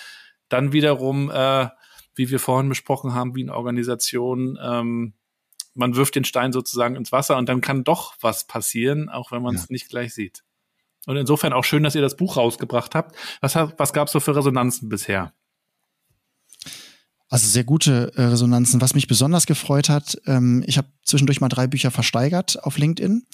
[0.49, 1.67] dann wiederum, äh,
[2.15, 5.13] wie wir vorhin besprochen haben, wie eine Organisation, ähm,
[5.73, 9.43] man wirft den Stein sozusagen ins Wasser und dann kann doch was passieren, auch wenn
[9.43, 9.67] man es ja.
[9.69, 10.43] nicht gleich sieht.
[11.05, 13.15] Und insofern auch schön, dass ihr das Buch rausgebracht habt.
[13.39, 15.33] Was, was gab es so für Resonanzen bisher?
[17.29, 18.79] Also sehr gute äh, Resonanzen.
[18.79, 23.25] Was mich besonders gefreut hat, ähm, ich habe zwischendurch mal drei Bücher versteigert auf LinkedIn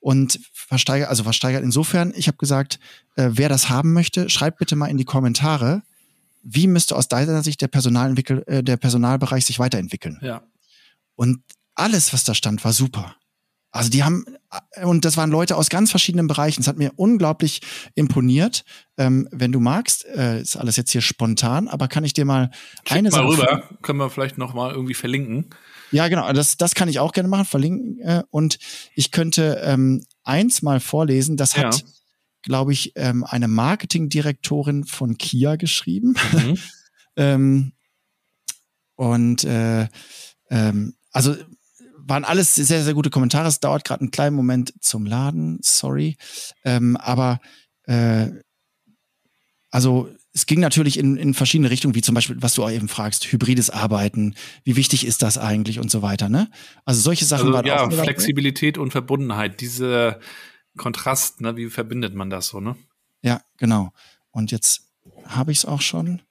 [0.00, 2.78] und versteigert, also versteigert insofern, ich habe gesagt,
[3.16, 5.82] äh, wer das haben möchte, schreibt bitte mal in die Kommentare,
[6.42, 10.18] wie müsste aus deiner Sicht der, Personalentwickel, äh, der Personalbereich sich weiterentwickeln.
[10.22, 10.42] Ja.
[11.14, 11.42] Und
[11.74, 13.16] alles, was da stand, war super.
[13.72, 14.26] Also die haben,
[14.84, 16.60] und das waren Leute aus ganz verschiedenen Bereichen.
[16.60, 17.62] Es hat mir unglaublich
[17.94, 18.64] imponiert.
[18.98, 22.50] Ähm, wenn du magst, äh, ist alles jetzt hier spontan, aber kann ich dir mal
[22.86, 25.46] Schick eine mal Sache rüber, können wir vielleicht noch mal irgendwie verlinken.
[25.90, 27.98] Ja, genau, das, das kann ich auch gerne machen, verlinken.
[28.00, 28.58] Äh, und
[28.94, 31.38] ich könnte ähm, eins mal vorlesen.
[31.38, 31.86] Das hat, ja.
[32.42, 36.14] glaube ich, ähm, eine Marketingdirektorin von Kia geschrieben.
[36.32, 36.58] Mhm.
[37.16, 37.72] ähm,
[38.96, 39.88] und äh,
[40.50, 41.34] ähm, also
[42.06, 43.48] waren alles sehr, sehr gute Kommentare.
[43.48, 46.16] Es dauert gerade einen kleinen Moment zum Laden, sorry.
[46.64, 47.40] Ähm, aber
[47.84, 48.28] äh,
[49.70, 52.88] also es ging natürlich in, in verschiedene Richtungen, wie zum Beispiel, was du auch eben
[52.88, 54.34] fragst, hybrides Arbeiten,
[54.64, 56.50] wie wichtig ist das eigentlich und so weiter, ne?
[56.84, 57.92] Also solche Sachen also, waren ja, auch.
[57.92, 60.20] Ja, Flexibilität und Verbundenheit, diese
[60.76, 62.76] Kontrast, ne, wie verbindet man das so, ne?
[63.20, 63.92] Ja, genau.
[64.30, 64.88] Und jetzt
[65.26, 66.22] habe ich es auch schon.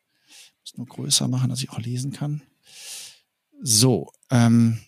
[0.62, 2.42] Muss nur größer machen, dass ich auch lesen kann.
[3.62, 4.80] So, ähm,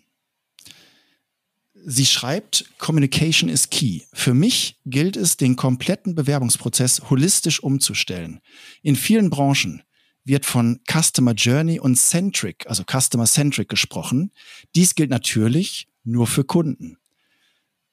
[1.85, 4.01] Sie schreibt, Communication is key.
[4.13, 8.39] Für mich gilt es, den kompletten Bewerbungsprozess holistisch umzustellen.
[8.81, 9.83] In vielen Branchen
[10.23, 14.31] wird von Customer Journey und Centric, also Customer Centric gesprochen.
[14.75, 16.97] Dies gilt natürlich nur für Kunden.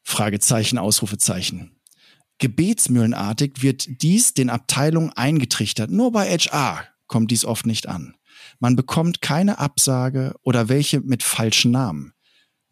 [0.02, 1.72] Fragezeichen, Ausrufezeichen.
[2.38, 5.90] Gebetsmühlenartig wird dies den Abteilungen eingetrichtert.
[5.90, 8.16] Nur bei HR kommt dies oft nicht an.
[8.60, 12.14] Man bekommt keine Absage oder welche mit falschen Namen.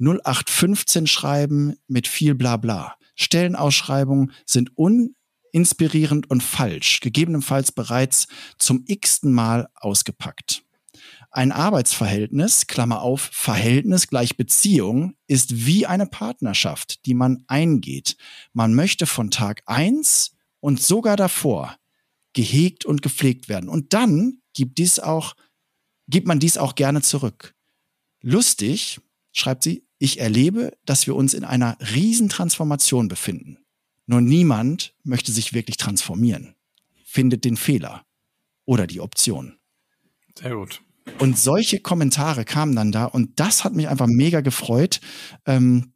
[0.00, 2.96] 0815 schreiben mit viel Blabla.
[3.16, 8.28] Stellenausschreibungen sind uninspirierend und falsch, gegebenenfalls bereits
[8.58, 10.62] zum x-ten Mal ausgepackt.
[11.30, 18.16] Ein Arbeitsverhältnis, Klammer auf, Verhältnis gleich Beziehung, ist wie eine Partnerschaft, die man eingeht.
[18.54, 21.76] Man möchte von Tag eins und sogar davor
[22.32, 23.68] gehegt und gepflegt werden.
[23.68, 25.34] Und dann gibt dies auch,
[26.08, 27.54] gibt man dies auch gerne zurück.
[28.22, 29.00] Lustig,
[29.32, 33.58] schreibt sie, ich erlebe, dass wir uns in einer Riesentransformation befinden.
[34.06, 36.54] Nur niemand möchte sich wirklich transformieren,
[37.04, 38.04] findet den Fehler
[38.64, 39.58] oder die Option.
[40.38, 40.80] Sehr gut.
[41.18, 45.00] Und solche Kommentare kamen dann da und das hat mich einfach mega gefreut,
[45.46, 45.92] ähm,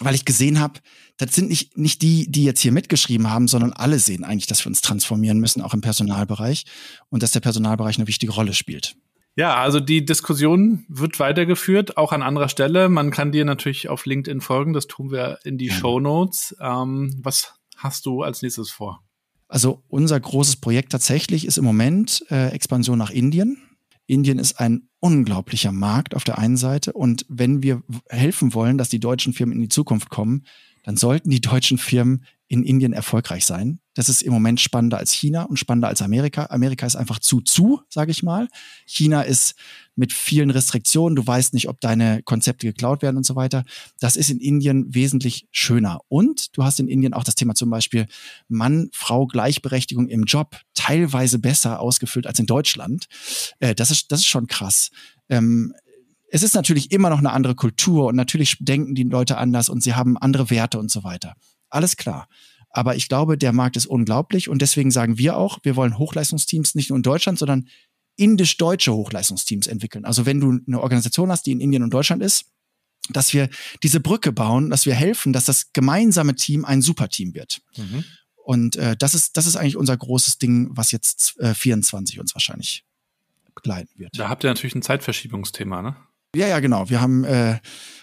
[0.00, 0.80] weil ich gesehen habe,
[1.16, 4.64] das sind nicht, nicht die, die jetzt hier mitgeschrieben haben, sondern alle sehen eigentlich, dass
[4.64, 6.64] wir uns transformieren müssen, auch im Personalbereich
[7.08, 8.96] und dass der Personalbereich eine wichtige Rolle spielt.
[9.36, 12.88] Ja, also die Diskussion wird weitergeführt, auch an anderer Stelle.
[12.88, 16.56] Man kann dir natürlich auf LinkedIn folgen, das tun wir in die Show Notes.
[16.60, 19.02] Ähm, was hast du als nächstes vor?
[19.48, 23.58] Also unser großes Projekt tatsächlich ist im Moment äh, Expansion nach Indien.
[24.06, 28.88] Indien ist ein unglaublicher Markt auf der einen Seite und wenn wir helfen wollen, dass
[28.88, 30.44] die deutschen Firmen in die Zukunft kommen,
[30.82, 32.24] dann sollten die deutschen Firmen
[32.54, 33.80] in Indien erfolgreich sein.
[33.94, 36.46] Das ist im Moment spannender als China und spannender als Amerika.
[36.50, 38.48] Amerika ist einfach zu zu, sage ich mal.
[38.86, 39.54] China ist
[39.96, 41.16] mit vielen Restriktionen.
[41.16, 43.64] Du weißt nicht, ob deine Konzepte geklaut werden und so weiter.
[43.98, 45.98] Das ist in Indien wesentlich schöner.
[46.08, 48.06] Und du hast in Indien auch das Thema zum Beispiel
[48.48, 53.06] Mann-Frau-Gleichberechtigung im Job teilweise besser ausgefüllt als in Deutschland.
[53.58, 54.90] Äh, das ist das ist schon krass.
[55.28, 55.74] Ähm,
[56.30, 59.82] es ist natürlich immer noch eine andere Kultur und natürlich denken die Leute anders und
[59.82, 61.34] sie haben andere Werte und so weiter.
[61.74, 62.28] Alles klar.
[62.70, 66.74] Aber ich glaube, der Markt ist unglaublich und deswegen sagen wir auch, wir wollen Hochleistungsteams
[66.74, 67.68] nicht nur in Deutschland, sondern
[68.16, 70.04] indisch-deutsche Hochleistungsteams entwickeln.
[70.04, 72.46] Also wenn du eine Organisation hast, die in Indien und Deutschland ist,
[73.10, 73.48] dass wir
[73.82, 77.60] diese Brücke bauen, dass wir helfen, dass das gemeinsame Team ein Superteam wird.
[77.76, 78.04] Mhm.
[78.36, 82.34] Und äh, das ist das ist eigentlich unser großes Ding, was jetzt äh, 24 uns
[82.34, 82.84] wahrscheinlich
[83.54, 84.18] begleiten wird.
[84.18, 85.96] Da habt ihr natürlich ein Zeitverschiebungsthema, ne?
[86.34, 86.90] Ja, ja, genau.
[86.90, 87.58] Wir haben äh,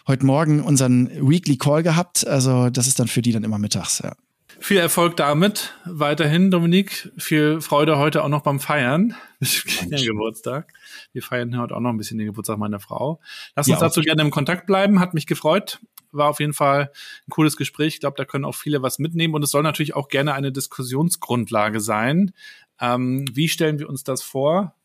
[0.08, 2.26] heute Morgen unseren Weekly Call gehabt.
[2.26, 4.14] Also das ist dann für die dann immer mittags, ja.
[4.60, 5.74] Viel Erfolg damit.
[5.86, 7.12] Weiterhin, Dominik.
[7.18, 9.16] Viel Freude heute auch noch beim Feiern.
[9.42, 10.72] Den Geburtstag.
[11.14, 13.20] Wir feiern heute auch noch ein bisschen den Geburtstag meiner Frau.
[13.56, 15.00] Lass uns ja, dazu gerne im Kontakt bleiben.
[15.00, 15.80] Hat mich gefreut.
[16.12, 16.92] War auf jeden Fall
[17.28, 17.96] ein cooles Gespräch.
[17.96, 19.34] Ich glaube, da können auch viele was mitnehmen.
[19.34, 22.32] Und es soll natürlich auch gerne eine Diskussionsgrundlage sein.
[22.80, 24.76] Ähm, wie stellen wir uns das vor?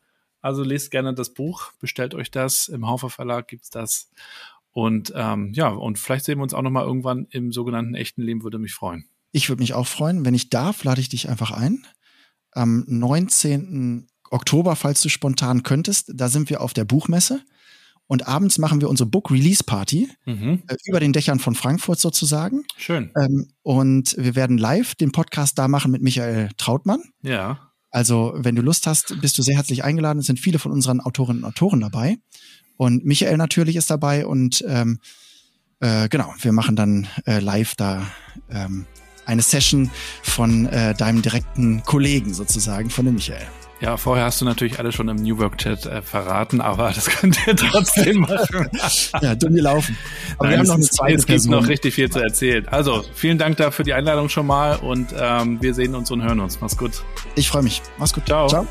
[0.46, 2.68] Also lest gerne das Buch, bestellt euch das.
[2.68, 4.12] Im Haufer Verlag gibt's das.
[4.70, 8.22] Und ähm, ja, und vielleicht sehen wir uns auch noch mal irgendwann im sogenannten echten
[8.22, 9.08] Leben, würde mich freuen.
[9.32, 10.24] Ich würde mich auch freuen.
[10.24, 11.84] Wenn ich darf, lade ich dich einfach ein.
[12.52, 14.06] Am 19.
[14.30, 17.42] Oktober, falls du spontan könntest, da sind wir auf der Buchmesse.
[18.06, 20.62] Und abends machen wir unsere Book Release Party mhm.
[20.68, 22.62] äh, über den Dächern von Frankfurt sozusagen.
[22.76, 23.10] Schön.
[23.20, 27.02] Ähm, und wir werden live den Podcast da machen mit Michael Trautmann.
[27.22, 27.72] Ja.
[27.90, 30.18] Also, wenn du Lust hast, bist du sehr herzlich eingeladen.
[30.18, 32.18] Es sind viele von unseren Autorinnen und Autoren dabei.
[32.76, 34.26] Und Michael natürlich ist dabei.
[34.26, 34.98] Und ähm,
[35.80, 38.06] äh, genau, wir machen dann äh, live da
[38.50, 38.86] ähm,
[39.24, 39.90] eine Session
[40.22, 43.46] von äh, deinem direkten Kollegen sozusagen, von dem Michael.
[43.80, 47.06] Ja, vorher hast du natürlich alles schon im New Work Chat äh, verraten, aber das
[47.06, 48.70] könnt ihr trotzdem machen.
[49.20, 49.98] ja, dumm gelaufen.
[50.38, 52.66] Aber Nein, wir haben noch eine zweite Es gibt noch richtig viel zu erzählen.
[52.68, 56.40] Also, vielen Dank dafür die Einladung schon mal und ähm, wir sehen uns und hören
[56.40, 56.60] uns.
[56.60, 57.02] Mach's gut.
[57.34, 57.82] Ich freue mich.
[57.98, 58.26] Mach's gut.
[58.26, 58.48] Ciao.
[58.48, 58.66] Ciao.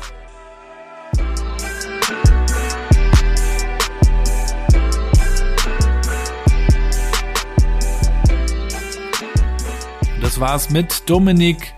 [10.36, 11.72] das war's mit Dominik.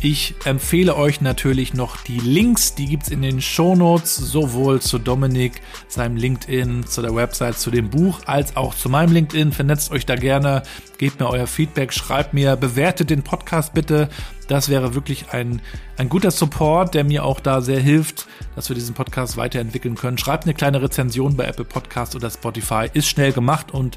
[0.00, 5.60] Ich empfehle euch natürlich noch die Links, die gibt's in den Shownotes, sowohl zu Dominik,
[5.88, 9.50] seinem LinkedIn, zu der Website, zu dem Buch, als auch zu meinem LinkedIn.
[9.50, 10.62] Vernetzt euch da gerne,
[10.98, 14.08] gebt mir euer Feedback, schreibt mir, bewertet den Podcast bitte.
[14.46, 15.60] Das wäre wirklich ein,
[15.96, 20.16] ein guter Support, der mir auch da sehr hilft, dass wir diesen Podcast weiterentwickeln können.
[20.16, 22.88] Schreibt eine kleine Rezension bei Apple Podcast oder Spotify.
[22.92, 23.96] Ist schnell gemacht und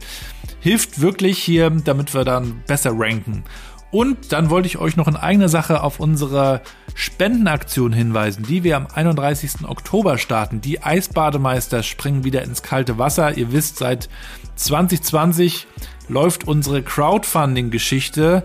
[0.59, 3.43] hilft wirklich hier, damit wir dann besser ranken.
[3.91, 6.61] Und dann wollte ich euch noch in eigener Sache auf unsere
[6.95, 9.67] Spendenaktion hinweisen, die wir am 31.
[9.67, 10.61] Oktober starten.
[10.61, 13.37] Die Eisbademeister springen wieder ins kalte Wasser.
[13.37, 14.07] Ihr wisst, seit
[14.55, 15.67] 2020
[16.07, 18.43] läuft unsere Crowdfunding-Geschichte.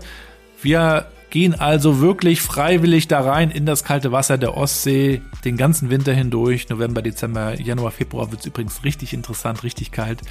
[0.61, 5.89] Wir gehen also wirklich freiwillig da rein in das kalte Wasser der Ostsee, den ganzen
[5.89, 6.69] Winter hindurch.
[6.69, 10.21] November, Dezember, Januar, Februar wird es übrigens richtig interessant, richtig kalt.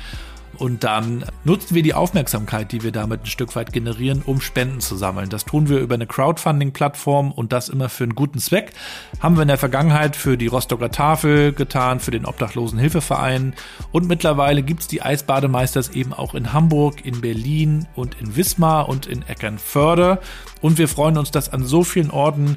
[0.58, 4.80] Und dann nutzen wir die Aufmerksamkeit, die wir damit ein Stück weit generieren, um Spenden
[4.80, 5.28] zu sammeln.
[5.28, 8.72] Das tun wir über eine Crowdfunding-Plattform und das immer für einen guten Zweck.
[9.20, 13.54] Haben wir in der Vergangenheit für die Rostocker Tafel getan, für den Obdachlosen Hilfeverein.
[13.92, 19.06] Und mittlerweile gibt's die Eisbademeisters eben auch in Hamburg, in Berlin und in Wismar und
[19.06, 20.20] in Eckernförde.
[20.60, 22.56] Und wir freuen uns, dass an so vielen Orten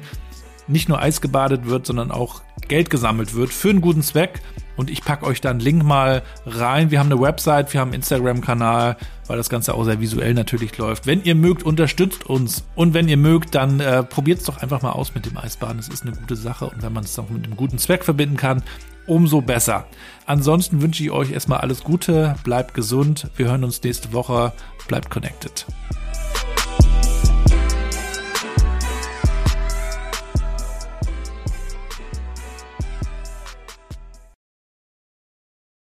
[0.70, 4.40] nicht nur Eis gebadet wird, sondern auch Geld gesammelt wird für einen guten Zweck.
[4.76, 6.90] Und ich packe euch da einen Link mal rein.
[6.90, 8.96] Wir haben eine Website, wir haben einen Instagram-Kanal,
[9.26, 11.06] weil das Ganze auch sehr visuell natürlich läuft.
[11.06, 12.64] Wenn ihr mögt, unterstützt uns.
[12.76, 15.78] Und wenn ihr mögt, dann äh, probiert es doch einfach mal aus mit dem Eisbaden.
[15.78, 16.66] Es ist eine gute Sache.
[16.66, 18.62] Und wenn man es auch mit einem guten Zweck verbinden kann,
[19.06, 19.86] umso besser.
[20.24, 23.28] Ansonsten wünsche ich euch erstmal alles Gute, bleibt gesund.
[23.36, 24.52] Wir hören uns nächste Woche.
[24.88, 25.66] Bleibt connected.